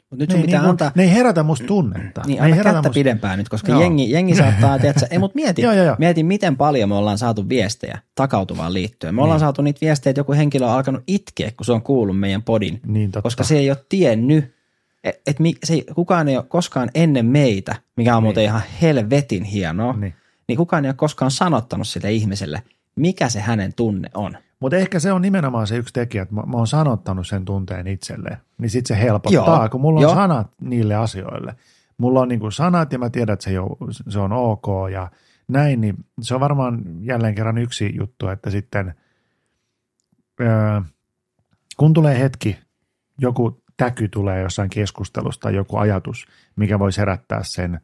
[0.09, 2.21] Mut nyt Ne sun ei, pitää niin, antaa, ne ei herätä musta tunnetta.
[2.25, 3.81] Niin, ne ei anna herätä kättä musta- pidempään nyt, koska Joo.
[3.81, 5.95] jengi, jengi saattaa, tiedätkö, ei mut mieti, Joo, joo, joo.
[5.99, 9.15] mieti, miten paljon me ollaan saatu viestejä takautuvaan liittyen.
[9.15, 9.39] Me ollaan Niin.
[9.45, 12.79] saatu niitä viestejä, että joku henkilö on alkanut itkeä, kun se on kuullut meidän podin,
[12.85, 13.21] Niin totta.
[13.21, 14.55] koska se ei ole tiennyt,
[15.03, 19.43] että et, se ei, kukaan ei ole koskaan ennen meitä, mikä on muuten ihan helvetin
[19.43, 20.01] hienoa, Niin.
[20.01, 20.13] niin.
[20.47, 22.63] niin kukaan ei ole koskaan sanottanut sille ihmiselle,
[22.95, 24.37] mikä se hänen tunne on.
[24.59, 27.87] Mutta ehkä se on nimenomaan se yksi tekijä, että mä, mä oon sanottanut sen tunteen
[27.87, 28.37] itselleen.
[28.57, 30.15] Niin sit se helpottaa, Joo, kun mulla on joo.
[30.15, 31.55] sanat niille asioille.
[31.97, 33.77] Mulla on niinku sanat ja mä tiedän, että se, jo,
[34.09, 35.11] se on ok ja
[35.47, 38.95] näin, niin se on varmaan jälleen kerran yksi juttu, että sitten
[40.41, 40.81] öö,
[41.77, 42.57] kun tulee hetki,
[43.17, 47.81] joku täky tulee jossain keskustelusta tai joku ajatus, mikä voisi herättää sen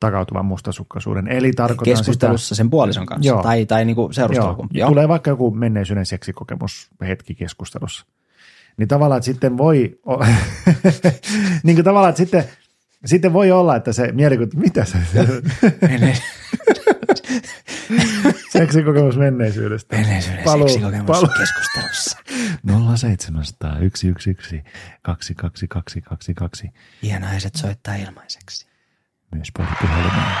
[0.00, 1.28] takautuvan mustasukkaisuuden.
[1.28, 3.42] Eli tarkoitan sitä, Keskustelussa sen puolison kanssa Joo.
[3.42, 4.80] tai, tai Joo, seurustelukumppani.
[4.80, 4.88] Joo.
[4.88, 8.06] Tulee vaikka joku menneisyyden seksikokemus hetki keskustelussa.
[8.76, 9.98] Niin tavallaan, että sitten voi,
[11.64, 12.44] niin kuin tavallaan, että sitten,
[13.04, 14.98] sitten voi olla, että se mielikuva, mitä se,
[18.52, 19.96] seksikokemus menneisyydestä.
[19.96, 22.18] Menneisyyden Paluu- seksikokemus paluu- keskustelussa.
[22.96, 24.56] 0700 111
[25.02, 26.70] 22222.
[27.02, 28.67] Ja naiset soittaa ilmaiseksi.
[29.34, 30.32] Myös puhelimeen.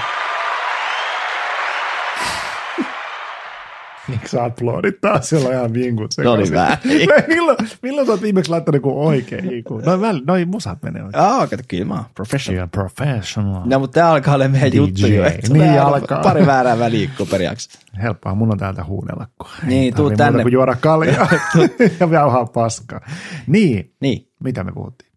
[4.08, 6.90] Miksi sä aplodit taas siellä ihan vinkut No niin, sekaisin?
[7.28, 9.64] milloin, milloin sä oot viimeksi laittanut joku oikein?
[9.86, 11.24] Noin, väl, noin musat menee oikein.
[11.24, 12.66] Aa, kato, kyllä mä oon professional.
[12.66, 13.62] You're professional.
[13.64, 14.76] No, mutta tää alkaa olla meidän DJ.
[14.76, 15.24] juttu jo.
[15.24, 16.22] että Niin on alkaa.
[16.22, 17.78] Pari väärää väliikkuperiaksi.
[18.02, 19.26] Helppoa, mun on täältä huunella.
[19.38, 20.42] kun Niin, tuu tarvii muuta tänne.
[20.42, 21.28] kuin juoda kaljaa
[22.00, 23.00] ja jauhaa paskaa.
[23.46, 25.12] Niin, Niin, mitä me puhuttiin?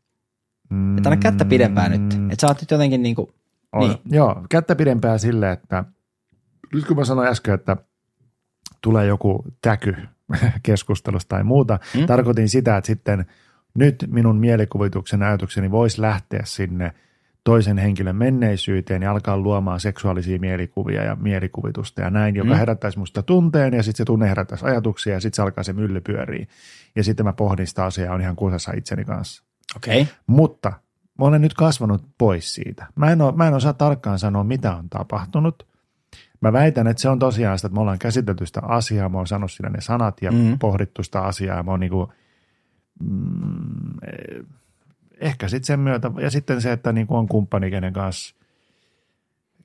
[0.98, 2.14] että anna kättä pidempään nyt.
[2.14, 3.30] Että sä oot nyt jotenkin niinku,
[3.72, 3.90] On.
[3.90, 4.00] Niin.
[4.06, 5.84] Joo, kättä pidempää sille, että
[6.74, 7.78] nyt kun mä sanoin äsken, että
[8.82, 9.96] tulee joku täky
[10.64, 12.06] keskustelusta tai muuta, Mm.
[12.06, 13.26] tarkoitin sitä, että sitten
[13.74, 16.94] nyt minun mielikuvituksen ajatukseni voisi lähteä sinne
[17.44, 22.54] toisen henkilön menneisyyteen ja alkaa luomaan seksuaalisia mielikuvia ja mielikuvitusta ja näin, joka Mm.
[22.54, 22.60] mm.
[22.60, 26.02] herättäisi musta tunteen ja sitten se tunne herättäisi ajatuksia ja sitten se alkaa se mylly
[26.02, 26.48] pyörii.
[26.96, 29.44] Ja sitten mä pohdin sitä asiaa, on ihan kusessa itseni kanssa.
[29.76, 30.02] okei.
[30.02, 30.14] Okay.
[30.28, 30.74] Mutta
[31.22, 32.86] mä olen nyt kasvanut pois siitä.
[32.96, 35.68] Mä en, oo, mä en osaa tarkkaan sanoa, mitä on tapahtunut.
[36.42, 39.28] Mä väitän, että se on tosiaan sitä, että me ollaan käsitelty sitä asiaa, mä oon
[39.28, 40.60] sanonut siinä ne sanat ja Mm.
[40.60, 41.58] pohdittu sitä asiaa.
[41.58, 42.12] Ja mä oon niinku,
[43.00, 44.46] mm, eh,
[45.20, 48.36] ehkä sitten sen myötä, ja sitten se, että niinku on kumppani, kenen kanssa,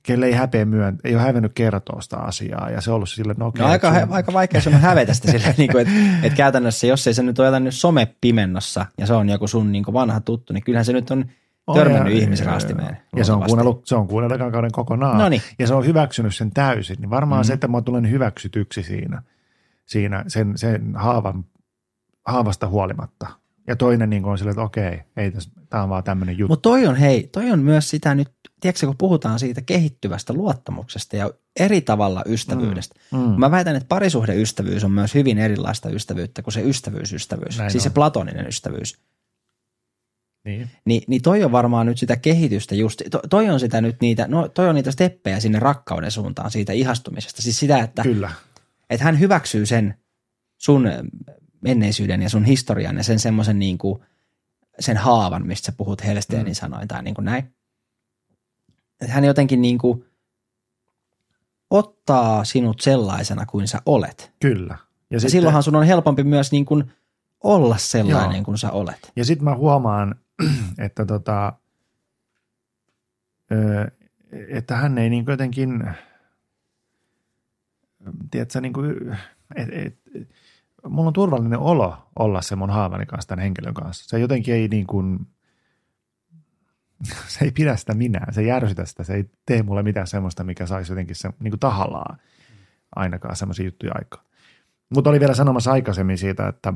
[0.03, 2.69] kelle ei häpeä myön, ei ole hävennyt kertoa sitä asiaa.
[2.69, 3.61] Ja se on ollut sille, no okei.
[3.65, 5.93] No aika, se- aika vaikea sun hävetä sitä sillä, niin kuin, että,
[6.27, 9.71] että käytännössä, jos ei se nyt ole jotain nyt somepimennossa ja se on joku sun
[9.71, 11.25] niin kuin vanha tuttu, niin kyllähän se nyt on On,
[11.75, 12.97] törmännyt ja- ihmisraastimeen.
[13.15, 15.17] Ja se on kuunnellut, se on kuunnellut ekan kauden kokonaan.
[15.17, 15.41] Noniin.
[15.59, 16.97] Ja se on hyväksynyt sen täysin.
[16.99, 17.41] Niin varmaan Mhm.
[17.43, 17.47] mm-hmm.
[17.47, 19.21] se, että mä tulen hyväksytyksi siinä,
[19.85, 21.45] siinä sen, sen haavan,
[22.25, 23.27] haavasta huolimatta.
[23.67, 25.31] Ja toinen niin on silleen, että okei, ei
[25.69, 26.51] tämä on vaan tämmöinen juttu.
[26.53, 31.15] Mutta toi on, hei, toi on myös sitä nyt, tiedätkö kun puhutaan siitä kehittyvästä luottamuksesta
[31.15, 32.95] ja eri tavalla ystävyydestä.
[33.11, 33.19] Mm.
[33.19, 33.39] Mm.
[33.39, 37.89] Mä väitän, että parisuhdeystävyys on myös hyvin erilaista ystävyyttä kuin se ystävyysystävyys, Näin siis se
[37.89, 37.93] on.
[37.93, 38.97] platoninen ystävyys.
[40.47, 40.69] Niin.
[40.85, 44.27] Ni, niin toi on varmaan nyt sitä kehitystä just, to, toi on sitä nyt niitä,
[44.27, 47.41] no toi on niitä steppejä sinne rakkauden suuntaan siitä ihastumisesta.
[47.41, 48.31] Siis sitä, että, Kyllä.
[48.89, 49.95] että hän hyväksyy sen
[50.57, 50.89] sun
[51.61, 53.99] menneisyyden ja sun historian ja sen semmoisen niin kuin,
[54.79, 56.55] sen haavan, mistä sä puhut Helsteenin mm.
[56.55, 57.53] sanoin tai niin kuin näin.
[59.01, 60.05] Että hän jotenkin niin kuin
[61.69, 64.31] ottaa sinut sellaisena kuin sä olet.
[64.41, 64.77] Kyllä.
[65.09, 66.91] Ja, ja silloinhan sun on helpompi myös niin kuin
[67.43, 68.45] olla sellainen Joo.
[68.45, 69.11] kuin sä olet.
[69.15, 70.15] Ja sitten mä huomaan,
[70.77, 71.53] että, tota,
[74.47, 75.83] että hän ei niin jotenkin,
[78.31, 79.17] tiedätkö, niin kuin,
[79.55, 79.97] et, et,
[80.89, 84.09] mulla on turvallinen olo olla se mun haavani kanssa, tämän henkilön kanssa.
[84.09, 85.27] Se jotenkin ei niin kuin,
[87.27, 90.43] se ei pidä sitä minä, se ei järsytä sitä, se ei tee mulle mitään semmoista,
[90.43, 92.19] mikä saisi jotenkin se, niin kuin tahallaan
[92.95, 94.23] ainakaan semmoisia juttuja aikaa.
[94.89, 96.73] Mutta oli vielä sanomassa aikaisemmin siitä, että,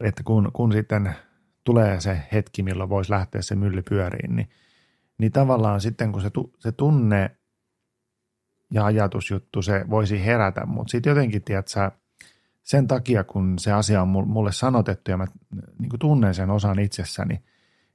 [0.00, 1.14] että kun, kun sitten
[1.64, 4.48] tulee se hetki, milloin voisi lähteä se mylly pyöriin, niin,
[5.18, 7.30] niin tavallaan sitten kun se, tu, se tunne
[8.70, 11.90] ja ajatusjuttu, se voisi herätä, mutta sitten jotenkin, tiedätkö,
[12.62, 15.26] sen takia, kun se asia on mulle sanotettu ja mä
[15.78, 17.42] niin kuin tunnen sen osan itsessäni,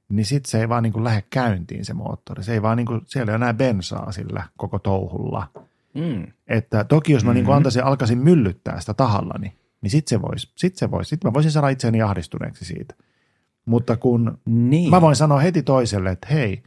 [0.08, 2.42] niin sitten se ei vaan niin kuin lähde käyntiin se moottori.
[2.42, 5.46] Se ei vaan niin kuin, siellä ei ole enää bensaa sillä koko touhulla.
[5.94, 6.26] Mm.
[6.46, 7.44] Että toki jos mä mm-hmm.
[7.46, 11.08] niin antaisin, alkaisin myllyttää sitä tahallani, niin sitten se voisi, sit se vois.
[11.08, 12.94] Sitten mä voisin saada itseäni ahdistuneeksi siitä.
[13.68, 14.90] Mutta kun Niin.
[14.90, 16.62] mä voin sanoa heti toiselle, että hei,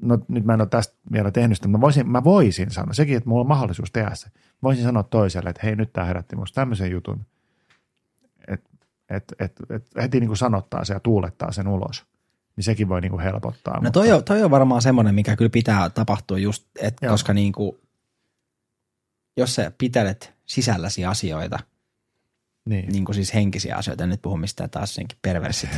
[0.00, 2.92] no nyt mä en ole tästä vielä tehnyt sitä, mutta mä voisin, mä voisin sanoa,
[2.92, 4.28] sekin, että mulla on mahdollisuus tehdä se.
[4.62, 7.26] Voisin sanoa toiselle, että hei, nyt tämä herätti musta tämmöisen jutun,
[8.48, 8.70] että
[9.10, 12.04] et, et, et heti niin kuin sanottaa se ja tuulettaa sen ulos.
[12.56, 13.80] Niin sekin voi niin kuin helpottaa.
[13.80, 17.12] No toi on, toi on varmaan semmoinen, mikä kyllä pitää tapahtua just, et Joo.
[17.12, 17.76] koska niin kuin,
[19.36, 21.58] jos sä pitelet sisälläsi asioita,
[22.68, 25.70] niin, niin kuin siis henkisiä asioita, nyt puhu mistään taas senkin perversit,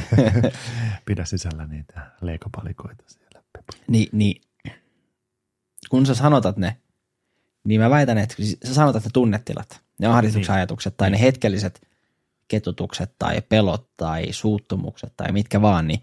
[1.07, 3.43] pidä sisällä niitä leikopalikoita siellä.
[3.89, 4.43] niin, niin
[5.91, 6.77] kun sä sanotat ne,
[7.65, 10.59] niin mä väitän, että siis sä sanotat ne tunnetilat, ne ahdistuksen Niin.
[10.59, 11.87] ajatukset tai ne hetkelliset
[12.49, 16.03] ketutukset tai pelot tai suuttumukset tai mitkä vaan, niin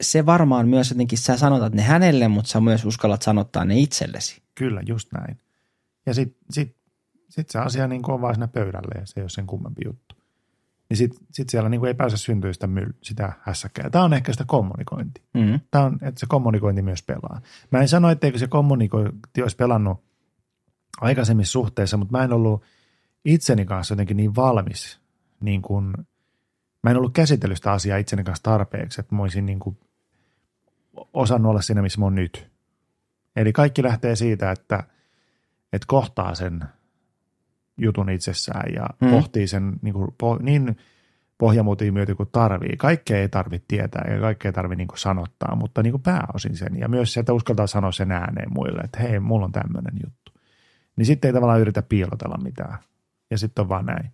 [0.00, 4.42] se varmaan myös jotenkin sä sanotat ne hänelle, mutta sä myös uskallat sanottaa ne itsellesi.
[4.54, 5.40] Kyllä, just näin.
[6.06, 6.76] Ja sitten sit,
[7.28, 10.14] sit se asia niin on vaan siinä pöydällä ja se ei ole sen kummempi juttu.
[10.88, 13.90] Niin sitten sit siellä niin ei pääse syntyä sitä, myl- sitä hässäkkää.
[13.90, 15.24] Tämä on ehkä sitä kommunikointia.
[15.34, 15.60] Mm.
[15.70, 17.40] Tämä on, että se kommunikointi myös pelaa.
[17.70, 20.04] Mä en sano, etteikö se kommunikointi olisi pelannut
[21.00, 22.62] aikaisemmissa suhteissa, mutta mä en ollut
[23.24, 25.00] itseni kanssa jotenkin niin valmis,
[25.40, 25.94] niin kuin,
[26.82, 29.78] mä en ollut käsitellyt sitä asiaa itseni kanssa tarpeeksi, että mä olisin niin kuin
[31.14, 32.50] osannut olla siinä, missä mä oon nyt.
[33.36, 34.84] Eli kaikki lähtee siitä, että,
[35.72, 36.64] että kohtaa sen
[37.78, 39.10] jutun itsessään ja Mm.
[39.10, 40.76] pohtii sen niin, kuin, po, niin
[41.38, 42.76] pohjamuutiin myötä kun tarvii.
[42.76, 46.78] Kaikkea ei tarvitse tietää ja kaikkea ei tarvitse niin sanottaa, mutta niin kuin pääosin sen.
[46.78, 50.32] Ja myös se, että uskaltaa sanoa sen ääneen muille, että hei, mulla on tämmöinen juttu.
[50.96, 52.78] Niin sitten ei tavallaan yritä piilotella mitään.
[53.30, 54.10] Ja sitten on vaan näin.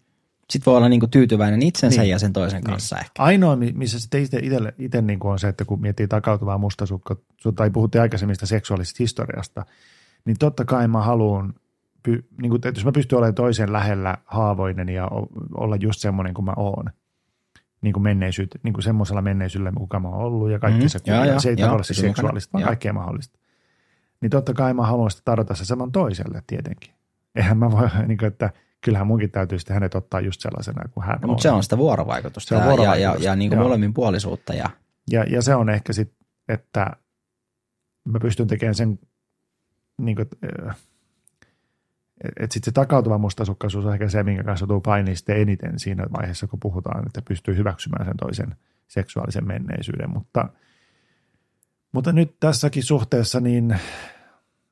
[0.50, 2.10] Sitten voi olla niinku tyytyväinen itsensä Niin.
[2.10, 3.10] ja sen toisen kanssa ehkä.
[3.22, 6.58] Ainoa, mi- missä sitten itse, itelle, itse niin kuin on se, että kun miettii takautuvaa
[6.58, 7.16] mustasukka,
[7.56, 9.66] tai puhuttiin aikaisemmista seksuaalisesta historiasta,
[10.24, 11.54] niin totta kai mä haluan,
[12.12, 15.08] niin kuin, että jos mä pystyn olemaan toisen lähellä haavoinen ja
[15.56, 16.84] olla just semmoinen kuin mä oon,
[17.80, 20.86] niin kuin menneisyyt, niin kuin semmoisella menneisyydellä, kuka mä oon ollut ja kaikki Mhm.
[20.88, 23.38] se, Joo, joo, se ei tarvitse siis seksuaalista, vaan kaikkea mahdollista.
[24.20, 26.94] Niin totta kai mä haluan sitä tarjota se saman toiselle tietenkin.
[27.34, 28.50] Eihän mä voi, niin kuin, että
[28.80, 31.30] kyllähän munkin täytyy sitten hänet ottaa just sellaisena kuin hän No, on.
[31.30, 33.64] mutta se on sitä vuorovaikutusta, Se on ja, ja, ja, vuorovaikutusta, ja niinku joo.
[33.64, 34.54] molemmin puolisuutta.
[34.54, 34.70] Ja,
[35.10, 36.16] Ja, ja se on ehkä sitten,
[36.48, 36.90] että
[38.08, 38.98] mä pystyn tekemään sen,
[40.00, 40.28] niin kuin,
[42.24, 45.78] että et sitten se takautuva mustasukkaisuus on ehkä se, minkä kanssa tuu painiin sitten eniten
[45.78, 48.54] siinä vaiheessa, kun puhutaan, että pystyy hyväksymään sen toisen
[48.88, 50.10] seksuaalisen menneisyyden.
[50.10, 50.48] Mutta,
[51.92, 53.78] mutta nyt tässäkin suhteessa, niin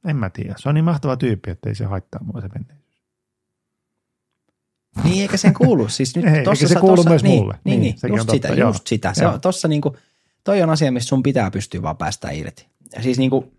[0.07, 0.55] en mä tiedä.
[0.59, 3.03] Se on niin mahtava tyyppi, että ei se haittaa mua se menneisyys.
[5.05, 5.89] niin eikä sen kuulu.
[5.89, 7.59] Siis nyt Ei, eikä tossa, se sä- kuulu tossa, myös niin, mulle.
[7.65, 8.69] Niin, Niin, niin, just sitä, joo.
[8.71, 9.15] just sitä.
[9.15, 9.33] Se Joo.
[9.33, 9.97] on, tossa niinku,
[10.45, 12.67] toi on asia, missä sun pitää pystyä vaan päästä irti.
[12.97, 13.53] Ja siis niinku,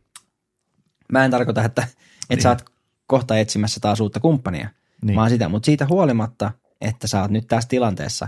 [1.12, 1.96] mä en tarkoita, että, että
[2.30, 2.42] Niin.
[2.42, 2.66] sä oot
[3.08, 4.70] kohta etsimässä taas uutta kumppania,
[5.02, 5.16] Niin.
[5.16, 5.50] vaan sitä.
[5.50, 6.52] Mutta siitä huolimatta,
[6.82, 8.28] että sä oot nyt tässä tilanteessa,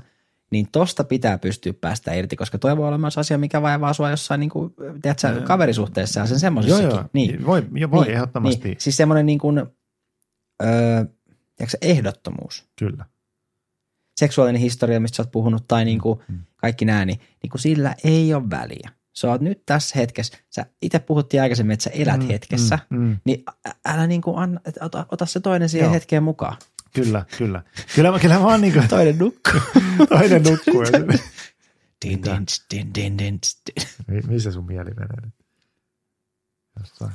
[0.51, 4.09] niin tosta pitää pystyä päästä irti, koska toi voi olla myös asia, mikä vaivaa sua
[4.09, 6.89] jossain niin kuin, tiedätkö, kaverisuhteessa ja sen Joo, semmoisessakin.
[6.89, 7.03] joo.
[7.13, 7.45] Niin.
[7.45, 8.67] Voi, jo, voi niin, ehdottomasti.
[8.67, 8.77] Niin.
[8.79, 9.57] Siis semmoinen niin kuin,
[10.63, 11.05] öö,
[11.55, 13.05] tiedätkö, ehdottomuus Kyllä.
[14.17, 16.39] seksuaalinen historia, mistä sä oot puhunut, tai niin kuin Mm.
[16.55, 18.89] kaikki nämä, niin, niin kuin sillä ei ole väliä.
[19.17, 22.97] Sä oot nyt tässä hetkessä, sä itse puhuttiin aikaisemmin, että sä elät Mm, hetkessä, mm,
[22.99, 23.17] mm.
[23.25, 23.43] niin
[23.85, 25.93] älä niin kuin anna, ota, ota se toinen siihen Joo.
[25.93, 26.57] hetkeen mukaan.
[26.95, 27.63] Kyllä, kyllä.
[27.95, 29.59] Kyllä, mä- kyllä mä oon niin kuin, Toinen nukkuu.
[30.09, 30.83] toinen nukkuu.
[32.05, 33.87] din, din, din, din, din, din.
[34.07, 35.33] Mi- Missä sun mieli menee nyt?
[36.79, 37.11] Jossain.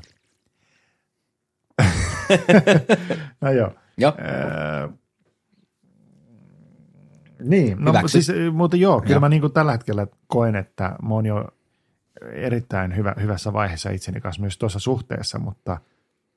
[3.41, 3.75] no joo.
[3.99, 4.89] Joo, Öö,
[7.43, 8.23] niin, no Hyväksy.
[8.23, 9.21] siis, mutta joo, kyllä Joo.
[9.21, 11.49] mä niin kuin tällä hetkellä koen, että mä oon jo
[12.33, 15.81] erittäin hyvä, hyvässä vaiheessa itseni kanssa myös tuossa suhteessa, mutta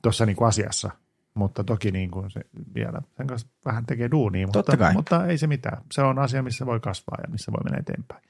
[0.01, 0.91] tuossa niin kuin asiassa.
[1.33, 2.41] Mutta toki niin kuin se
[2.75, 4.93] vielä sen kanssa vähän tekee duunia, mutta, Totta kai.
[4.93, 5.81] mutta ei se mitään.
[5.91, 8.23] Se on asia, missä voi kasvaa ja missä voi mennä eteenpäin.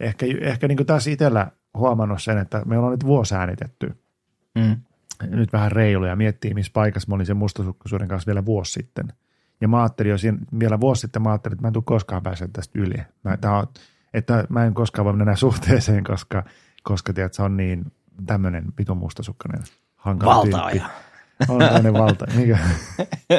[0.00, 3.96] Ehkä, ehkä niin kuin tässä itsellä huomannut sen, että me ollaan nyt vuosi äänitetty
[4.54, 4.76] mm.
[5.30, 9.08] nyt vähän reilu ja miettii, missä paikassa mä olin sen mustasukkaisuuden kanssa vielä vuosi sitten.
[9.60, 12.22] Ja mä ajattelin jo siinä, vielä vuosi sitten, mä ajattelin, että mä en tule koskaan
[12.22, 12.96] pääsemään tästä yli.
[13.24, 13.66] Mä, tää on,
[14.16, 16.44] että mä en koskaan voi mennä suhteeseen, koska,
[16.82, 17.92] koska tiedät, se on niin
[18.26, 19.62] tämmöinen pitun mustasukkainen
[19.96, 20.70] hankala Valtaaja.
[20.70, 20.96] tyyppi.
[21.48, 22.58] On tämmöinen valta, mikä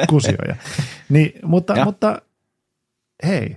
[0.08, 0.56] kusioja.
[1.08, 1.84] Niin, mutta, Ja.
[1.84, 2.22] mutta
[3.26, 3.56] hei,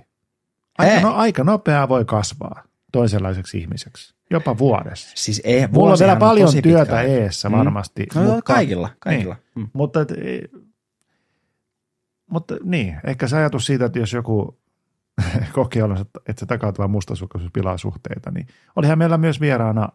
[0.77, 1.01] aika, Hei.
[1.03, 5.11] no, aika nopeaa voi kasvaa toisenlaiseksi ihmiseksi, jopa vuodessa.
[5.15, 7.11] Siis ei, Mulla on vielä paljon pitkä työtä aika.
[7.11, 7.57] eessä Mm.
[7.57, 8.07] varmasti.
[8.15, 9.33] No, kaikilla, kaikilla.
[9.35, 9.69] Niin, Mm.
[9.73, 9.99] mutta,
[12.31, 14.60] mutta niin, ehkä se ajatus siitä, että jos joku
[15.53, 19.89] kokee olonsa, että se takautuva mustasukkaisuus pilaa suhteita, niin olihan meillä myös vieraana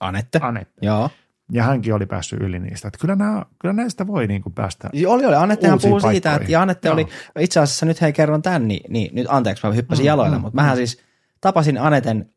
[0.00, 0.38] Anette.
[0.42, 0.86] Anette.
[0.86, 1.10] Joo.
[1.52, 2.88] Ja hänkin oli päässyt yli niistä.
[2.88, 4.90] Että kyllä, nämä, kyllä näistä voi niin kuin päästä.
[5.06, 5.34] Oli, oli.
[5.34, 6.42] Annettehan puhui siitä, paikkoihin.
[6.42, 6.94] että ja Anette Joo.
[6.94, 7.06] oli,
[7.38, 10.42] itse asiassa nyt hei kerron tämän, niin, niin nyt anteeksi mä hyppäsin Mm, jaloille, mm,
[10.42, 11.00] mutta mähän siis
[11.40, 12.30] tapasin Aneten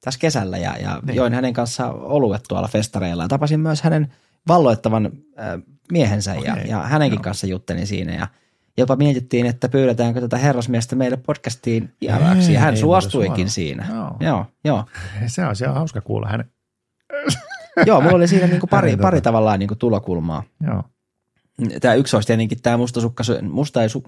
[0.00, 1.16] tässä kesällä ja, ja Niin.
[1.16, 4.12] join hänen kanssaan oluet tuolla festareilla ja tapasin myös hänen
[4.48, 5.44] valloittavan äh,
[5.92, 7.22] miehensä ja, Okei, ja hänenkin joo.
[7.22, 8.26] kanssa juttelin siinä ja
[8.78, 13.86] jopa mietittiin, että pyydetäänkö tätä herrasmiestä meille podcastiin vieraaksi ja hän Ei, suostuikin siinä.
[13.90, 14.16] Joo.
[14.20, 14.84] Joo, joo.
[15.26, 16.50] Se on, se on hauska kuulla hänen.
[17.86, 20.42] joo mulla oli siinä niinku pari, Hänen pari tota- tavallaan niinku tulokulmaa.
[20.66, 20.82] Joo.
[21.80, 24.04] Tämä yksi olisi tietenkin tämä mustasukka, musta ei su...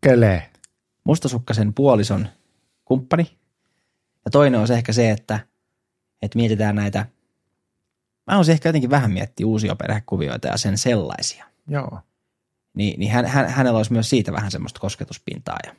[0.00, 0.42] Kele.
[1.04, 2.28] mustasukkaisen puolison
[2.84, 3.36] kumppani.
[4.24, 5.40] Ja toinen on ehkä se, että,
[6.22, 7.06] että mietitään näitä,
[8.26, 11.44] mä olisin ehkä jotenkin vähän miettiä uusia perhekuvioita ja sen sellaisia.
[11.68, 12.00] Joo.
[12.74, 15.74] Niin, niin hän, hän, hänellä olisi myös siitä vähän semmoista kosketuspintaa ja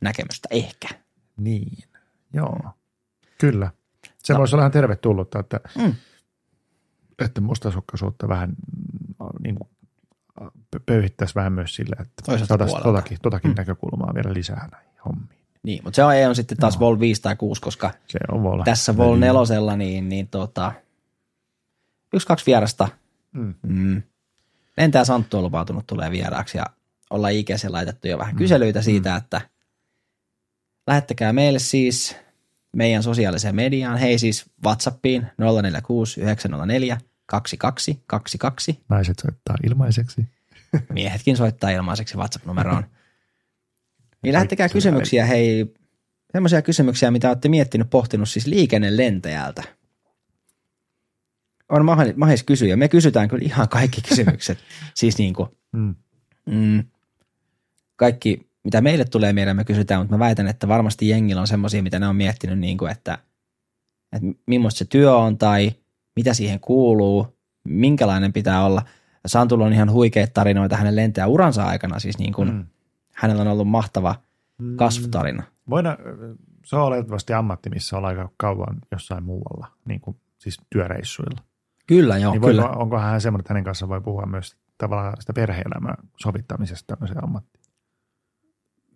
[0.00, 0.88] näkemystä ehkä.
[1.36, 1.78] Niin.
[2.32, 2.60] Joo.
[3.40, 3.70] Kyllä.
[4.18, 4.38] Se No.
[4.38, 5.94] voisi olla ihan tervetullutta, että, Mm.
[7.18, 9.68] että mustasukkaisuutta vähän mm, niin kuin,
[10.40, 13.54] pö- pöyhittäisi vähän myös sillä, että saataisiin totakin, totakin Mm.
[13.56, 15.38] näkökulmaa vielä lisää näihin hommiin.
[15.62, 16.80] Niin, mutta se on, ei on sitten taas Joo.
[16.80, 18.64] Vol 5 tai 6, koska Se on olla.
[18.64, 20.72] tässä Vol 4 niin, niin tota,
[22.14, 22.88] yksi kaksi vierasta.
[23.32, 23.54] Mm.
[23.62, 24.02] Mm.
[24.76, 26.66] Lentää Santtu on lupautunut tulee vieraaksi ja
[27.10, 29.40] ollaan IGC laitettu jo vähän kyselyitä siitä, että
[30.86, 32.16] lähettäkää meille siis
[32.76, 38.80] meidän sosiaaliseen mediaan, hei siis Whatsappiin 046 904 2222.
[38.88, 40.26] Naiset soittaa ilmaiseksi.
[40.92, 42.84] Miehetkin soittaa ilmaiseksi WhatsApp-numeroon.
[44.22, 45.74] Niin lähettäkää kysymyksiä, hei,
[46.32, 49.62] semmoisia kysymyksiä, mitä olette miettinyt, pohtinut siis liikennelentäjältä.
[51.68, 52.76] On mahis, mahis kysyä.
[52.76, 54.58] Me kysytään kyllä ihan kaikki kysymykset.
[54.94, 55.94] siis niin kuin, Mm.
[56.50, 56.84] mm,
[57.96, 61.82] kaikki, mitä meille tulee mieleen, me kysytään, mutta mä väitän, että varmasti jengillä on semmoisia,
[61.82, 63.18] mitä ne on miettinyt, niin kuin, että,
[64.12, 65.72] että millaista se työ on tai
[66.16, 68.82] mitä siihen kuuluu, minkälainen pitää olla.
[69.26, 72.54] Santulla on ihan huikeita tarinoita hänen lentäjä uransa aikana, siis niin kuin, Mm.
[72.54, 72.66] mm.
[73.14, 74.14] hänellä on ollut mahtava
[74.76, 75.42] kasvutarina.
[75.70, 75.96] Voidaan,
[76.64, 81.40] se on oletettavasti ammatti, missä on aika kauan jossain muualla, niin kuin, siis työreissuilla.
[81.88, 82.62] Kyllä, joo, niin kyllä.
[82.62, 87.24] voiko, onko hän semmoinen, että hänen kanssaan voi puhua myös tavallaan sitä perhe-elämän sovittamisesta tämmöiseen
[87.24, 87.64] ammattiin?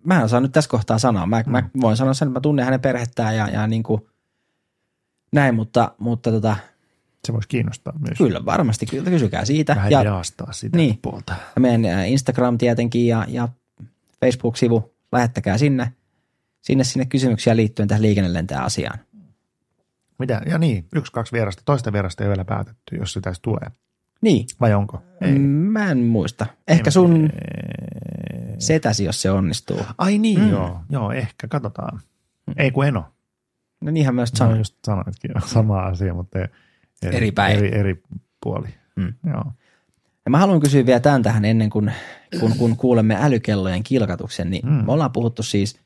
[0.05, 1.27] Mä en osaa nyt tässä kohtaa sanoa.
[1.27, 1.51] Mä, mm.
[1.53, 4.01] mä voin sanoa sen, että mä tunnen hänen perhettään ja, ja niin kuin
[5.33, 6.57] näin, mutta, mutta tota,
[7.27, 8.19] Se voisi kiinnostaa myös.
[8.19, 9.75] kyllä varmasti, kyllä kysykää siitä.
[9.75, 10.99] Vähän ja, jaastaa sitä Niin.
[11.03, 11.35] puolta.
[11.57, 13.49] ja meidän Instagram tietenkin ja, ja
[14.21, 15.93] Facebook-sivu, lähettäkää sinne,
[16.61, 18.99] sinne, sinne kysymyksiä liittyen tähän liikennelentää asiaan.
[20.23, 20.43] Mitä?
[20.47, 21.63] Ja niin, yksi, kaksi vierasta.
[21.65, 23.71] Toista vierasta ei vielä päätetty, jos tässä tulee.
[24.21, 25.03] Niin, Vai onko?
[25.21, 26.47] Mm, mä en muista.
[26.69, 27.31] Ehkä sun
[28.59, 29.81] setäsi, jos se onnistuu.
[29.99, 30.45] Ai niin, Mm.
[30.45, 30.51] mm.
[30.51, 30.81] joo.
[30.91, 31.49] Joo, ehkä.
[31.49, 32.01] Katsotaan.
[32.57, 33.05] Ei kun en ole.
[33.81, 34.61] No niinhän myös Sanoin sanoin.
[34.61, 37.59] just sanoitkin sama asia, mutta eri, Eri päin.
[37.59, 38.03] Eri, eri
[38.43, 38.69] puoli.
[38.97, 39.15] Mm.
[39.27, 39.45] Joo.
[40.25, 41.93] Ja mä haluan kysyä vielä tämän tähän ennen kuin
[42.41, 44.73] kun, kun kuulemme älykellojen kilkatuksen, niin mm.
[44.73, 44.85] Mm.
[44.87, 45.81] me ollaan puhuttu siis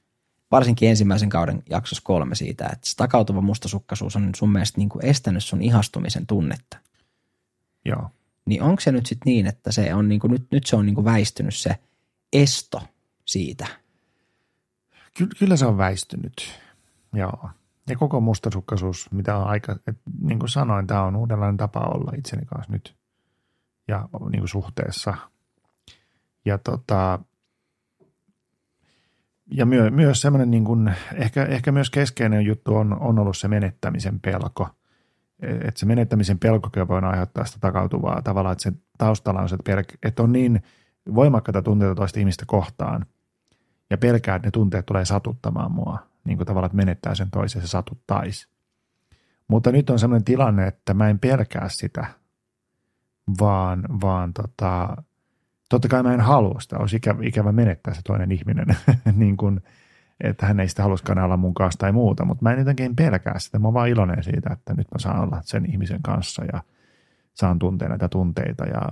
[0.51, 5.05] varsinkin ensimmäisen kauden jaksossa kolme siitä, että se takautuva mustasukkaisuus on sun mielestä niin kuin
[5.05, 6.79] estänyt sun ihastumisen tunnetta.
[7.85, 8.11] Joo.
[8.47, 10.87] Niin onko se nyt sitten niin, että se on niin kuin, nyt, nyt se on
[10.87, 11.77] niin kuin väistynyt se
[12.33, 12.83] esto
[13.25, 13.67] siitä?
[15.15, 16.61] Ky- kyllä se on väistynyt.
[17.13, 17.51] Joo.
[17.89, 22.13] Ja koko mustasukkaisuus, mitä on aika, et, niin kuin sanoin, tämä on uudenlainen tapa olla
[22.19, 22.97] itseni kanssa nyt
[23.89, 25.15] ja niin kuin suhteessa.
[26.45, 27.19] Ja tota,
[29.51, 33.49] ja myö, myös semmoinen, niin kuin, ehkä, ehkä myös keskeinen juttu on, on ollut se
[33.49, 34.69] menettämisen pelko.
[35.43, 39.99] Että se menettämisen pelkokin voi aiheuttaa sitä takautuvaa tavallaan, että se taustalla on se, pelk-
[40.03, 40.63] että on niin
[41.15, 43.07] voimakkaita tunteita toista ihmistä kohtaan,
[43.91, 47.63] ja pelkää, että ne tunteet tulee satuttamaan mua, niin kuin tavallaan, että menettää sen toisen,
[47.63, 48.49] se satuttaisi.
[49.49, 52.07] Mutta nyt on sellainen tilanne, että mä en pelkää sitä,
[53.41, 54.97] vaan, vaan tota,
[55.69, 58.67] totta kai mä en halua sitä, olisi ikävä, ikävä menettää se toinen ihminen,
[59.17, 59.61] niin kuin,
[60.21, 63.39] että hän ei sitä halusikaan olla mun kanssa tai muuta, mutta mä en jotenkin pelkää
[63.39, 66.63] sitä, mä oon vaan iloinen siitä, että nyt mä saan olla sen ihmisen kanssa ja
[67.35, 68.83] saan tuntea näitä tunteita ja,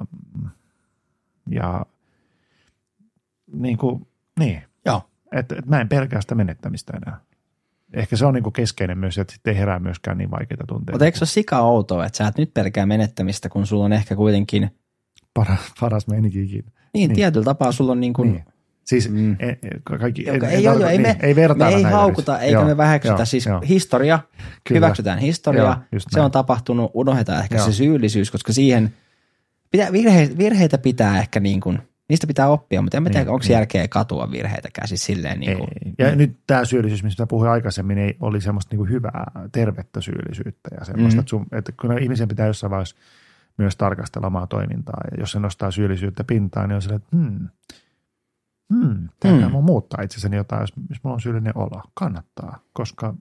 [1.50, 1.86] ja
[3.52, 4.06] niin kuin,
[4.38, 5.10] niin, Joo.
[5.32, 7.20] että et mä en pelkää sitä menettämistä enää.
[7.92, 10.92] Ehkä se on niin kuin keskeinen myös, että sitten ei herää myöskään niin vaikeita tunteita.
[10.92, 13.92] Mutta eikö se ole sika outoa, että sä et nyt pelkää menettämistä, kun sulla on
[13.92, 14.70] ehkä kuitenkin,
[15.34, 16.62] Paras, paras meininki ikinä.
[16.62, 17.08] niin, Niin.
[17.08, 17.16] niin.
[17.16, 18.44] tietyllä tapaa sulla on niin kuin, Niin.
[18.84, 19.16] Siis Mm.
[19.18, 19.36] mm.
[19.40, 19.56] ei,
[20.00, 22.32] kaikki, Joka, en- ei, en joo, ei, niin, me, ei vertailla me ei näitä haukuta
[22.38, 22.44] edes.
[22.46, 23.14] eikä Joo, me väheksytä.
[23.18, 23.60] joo, siis joo.
[23.68, 24.18] historia,
[24.68, 24.76] Kyllä.
[24.78, 26.24] hyväksytään historia, Joo, se näin.
[26.24, 27.66] on tapahtunut, unohdetaan ehkä Joo.
[27.66, 28.94] se syyllisyys, koska siihen
[29.70, 31.78] pitää, virhe, virheitä pitää ehkä niin kuin,
[32.08, 33.52] niistä pitää oppia, mutta en mä tiedä, Niin, onko niin.
[33.52, 35.68] järkeä katua virheitäkään siis silleen niin kuin,
[35.98, 36.06] Ei.
[36.06, 40.70] Ja nyt tämä syyllisyys, mistä mä puhuin aikaisemmin, ei, oli semmoista niinku hyvää, tervettä syyllisyyttä
[40.78, 41.16] ja semmoista, Mm.
[41.16, 41.20] mm.
[41.20, 42.96] että, sun, että kun ihmisen pitää jossain vaiheessa
[43.58, 47.48] myös tarkastella omaa toimintaa ja jos se nostaa syyllisyyttä pintaan, niin on silleen, että hmm,
[48.74, 49.42] hmm, tämä Mm.
[49.44, 49.50] mm.
[49.50, 51.82] mun muuttaa itsessäni jotain, jos, jos mulla on syyllinen olo.
[51.94, 53.14] Kannattaa, koska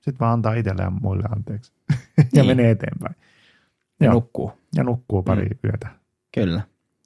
[0.00, 1.72] sitten vaan antaa itselle ja muille anteeksi
[2.18, 2.46] ja Niin.
[2.46, 3.16] menee eteenpäin.
[4.00, 4.14] ja Joo.
[4.14, 4.52] nukkuu.
[4.76, 5.58] Ja nukkuu pari mm.
[5.64, 5.88] yötä
[6.34, 6.60] Kyllä,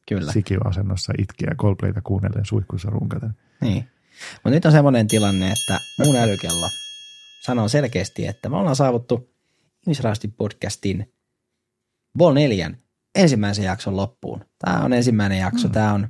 [0.08, 0.32] kyllä.
[0.32, 3.30] sikiöasennossa itkiä Coldplayta kuunnellen suihkussa runkaten.
[3.60, 3.88] Niin.
[4.34, 6.66] Mutta nyt on semmoinen tilanne, että mun älykello
[7.44, 9.30] sanoo selkeästi, että me ollaan saavuttu
[9.82, 11.12] Ihmisraasti podcastin
[12.18, 12.70] Vol 4
[13.14, 14.44] ensimmäisen jakson loppuun.
[14.58, 15.68] Tämä on ensimmäinen jakso.
[15.68, 15.72] Mm.
[15.72, 16.08] Tämä on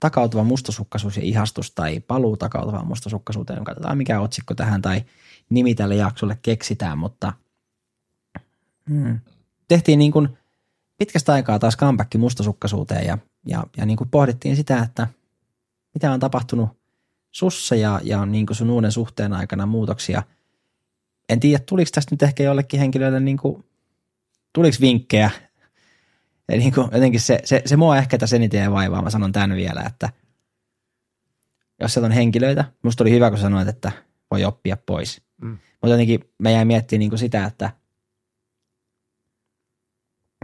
[0.00, 3.64] takautuva mustasukkaisuus ja ihastus tai paluu takautuvaan mustasukkaisuuteen.
[3.64, 5.02] Katsotaan mikä otsikko tähän tai
[5.50, 7.32] nimi tälle jaksolle keksitään, mutta
[8.88, 9.20] mm,
[9.68, 10.38] tehtiin niin kuin
[10.98, 15.06] pitkästä aikaa taas comeback mustasukkaisuuteen ja, ja, ja niin kuin pohdittiin sitä, että
[15.94, 16.68] mitä on tapahtunut
[17.30, 20.22] sussa ja, ja niin kuin sun uuden suhteen aikana muutoksia.
[21.28, 23.64] En tiedä, tuliko tästä nyt ehkä jollekin henkilölle, niin kuin,
[24.52, 25.30] tuliko vinkkejä.
[26.48, 29.56] Ja niin kuin, jotenkin se, se, se mua ehkä tässä eniten vaivaa, mä sanon tämän
[29.56, 30.08] vielä, että
[31.80, 33.92] jos sieltä on henkilöitä, musta oli hyvä, kun sanoit, että
[34.30, 35.22] voi oppia pois.
[35.42, 35.50] Mm.
[35.50, 37.70] Mutta jotenkin mä jäin miettimään niin kuin sitä, että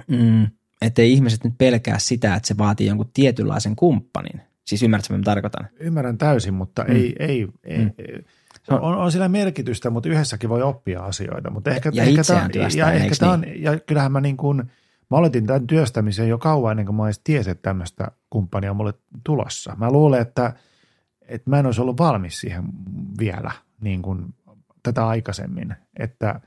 [0.08, 0.46] mm,
[0.82, 4.40] ettei ihmiset nyt pelkää sitä, että se vaatii jonkun tietynlaisen kumppanin.
[4.64, 5.68] Siis ymmärrätkö, mitä mä tarkoitan?
[5.80, 6.94] Ymmärrän täysin, mutta mm.
[6.96, 7.90] ei, ei, ei, Mm.
[7.98, 8.24] ei.
[8.64, 11.50] Se on- On, on sillä merkitystä, mutta yhdessäkin voi oppia asioita.
[11.50, 13.62] Mutta ehkä, Ja ehkä työstää, ja, ehkä tää on, niin?
[13.62, 14.56] ja kyllähän mä niin kuin,
[15.10, 18.76] mä aloitin tämän työstämisen jo kauan ennen kuin mä edes tiesin, että tämmöistä kumppania on
[18.76, 18.94] mulle
[19.24, 19.76] tulossa.
[19.78, 20.52] Mä luulen, että,
[21.28, 22.64] että mä en olisi ollut valmis siihen
[23.18, 23.50] vielä
[23.80, 24.34] niin kuin
[24.82, 25.74] tätä aikaisemmin.
[25.98, 26.40] Että,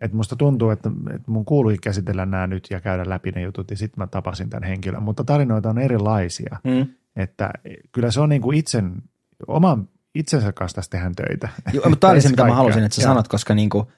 [0.00, 3.70] että musta tuntuu, että, että mun kuului käsitellä nämä nyt ja käydä läpi ne jutut
[3.70, 5.02] ja sitten mä tapasin tämän henkilön.
[5.02, 6.56] Mutta tarinoita on erilaisia.
[6.64, 6.86] Mm.
[7.16, 7.50] Että
[7.92, 9.02] kyllä se on niin kuin itsen,
[9.46, 9.88] oman
[10.18, 11.48] itsensä kanssa tässä tehdään töitä.
[11.72, 13.10] Joo, mutta tämä oli se, mitä mä halusin, että sä Joo.
[13.10, 13.90] sanot, koska niinku,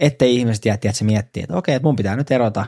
[0.00, 2.66] ettei ihmiset jätti, että se miettii, että okei, että mun pitää nyt erota,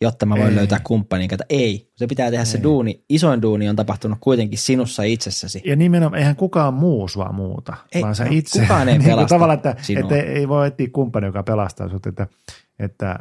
[0.00, 0.56] jotta mä voin Ei.
[0.56, 1.28] löytää kumppanin.
[1.32, 2.62] Että ei, se pitää tehdä se Ei.
[2.62, 3.04] duuni.
[3.08, 5.62] Isoin duuni on tapahtunut kuitenkin sinussa itsessäsi.
[5.64, 8.60] Ja nimenomaan, eihän kukaan muu sua muuta, Ei, vaan sä no, itse.
[8.60, 10.00] kukaan ei Niin kuin pelasta Tavallaan, että, sinua.
[10.00, 12.26] että ei voi etsiä kumppani, joka pelastaa sut, että,
[12.78, 13.16] että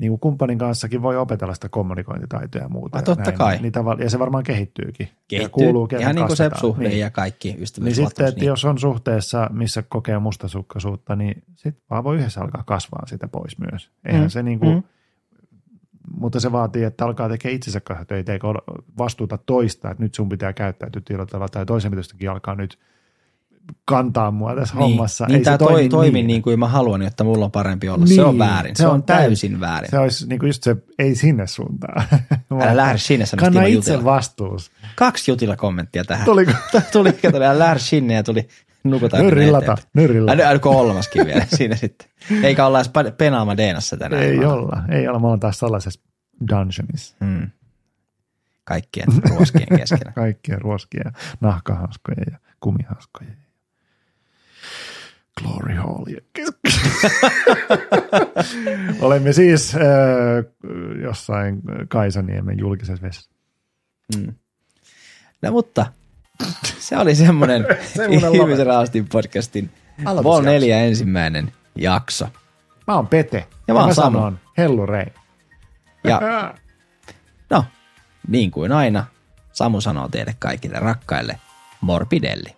[0.00, 2.98] niin kuin kumppanin kanssakin voi opetella sitä kommunikointitaitoja ja muuta.
[2.98, 3.38] Ah, ja totta näin.
[3.38, 3.58] kai.
[3.62, 5.06] Niin tavalla, ja se varmaan kehittyykin.
[5.08, 7.00] Ja Kehittyy, kuuluu, kenen ihan niin kuin se suhde Niin.
[7.00, 8.08] ja kaikki Niin ystävyysluottamus.
[8.10, 13.06] sitten, että jos on suhteessa, missä kokee mustasukkaisuutta, niin sitten vaan voi yhdessä alkaa kasvaa
[13.06, 13.90] sitä pois myös.
[14.04, 14.82] Eihän Mm, se niin kuin, mm.
[16.16, 18.46] mutta se vaatii, että alkaa tekemään itsensä kanssa töitä, eikä
[18.98, 22.78] vastuuta toista, että nyt sun pitää käyttäytyä tietyllä tavalla, tai toisen pitäisikin alkaa nyt
[23.84, 25.26] kantaa mua tässä niin, hommassa.
[25.26, 26.26] Niin Ei tämä se toimi, toimi niin.
[26.26, 28.06] niin kuin mä haluan, jotta mulla on parempi olla.
[28.06, 28.76] Se on väärin.
[28.76, 29.90] Se, on täysin väärin.
[29.90, 32.04] Se olisi niin kuin just se, ei sinne suuntaan.
[32.62, 34.12] Älä lähde sinne, sanoi Kanna itse Jutila.
[34.12, 34.70] vastuus.
[34.96, 36.24] Kaksi jutilla kommenttia tähän.
[36.24, 36.52] Tuliko?
[36.92, 38.48] tuli, kato, älä lähde sinne ja tuli
[38.84, 39.22] nukutaan.
[39.24, 40.42] Nyrillata, nyrillata.
[40.42, 42.08] Äly kolmaskin vielä siinä sitten.
[42.42, 44.22] Eikä olla edes penaama Deenassa tänään.
[44.22, 45.18] Ei vaan- olla, ei olla.
[45.18, 46.00] Me ollaan taas sellaisessa
[46.50, 47.16] dungeonissa.
[47.24, 47.50] Hmm.
[48.64, 50.12] Kaikkien ruoskien keskellä.
[50.12, 53.30] Kaikkia ruoskia, nahkahanskoja ja kumihanskoja.
[55.38, 56.20] Glory Hallia.
[59.00, 59.80] Olemme siis äh,
[61.02, 63.30] jossain Kaisaniemen julkisessa vessassa.
[64.16, 64.34] Mm.
[65.42, 65.86] No mutta
[66.78, 67.66] se oli semmoinen.
[68.34, 69.70] Ihmisen raastin podcastin.
[70.24, 72.28] Vol 4 ensimmäinen jakso.
[72.86, 73.46] Mä oon Pete.
[73.68, 74.18] Ja mä oon Samu.
[74.18, 75.06] sanon Hellu Rei.
[76.04, 76.20] Ja
[77.50, 77.64] no,
[78.28, 79.04] niin kuin aina,
[79.52, 81.40] Samu sanoo teille kaikille rakkaille
[81.80, 82.56] morbidelli.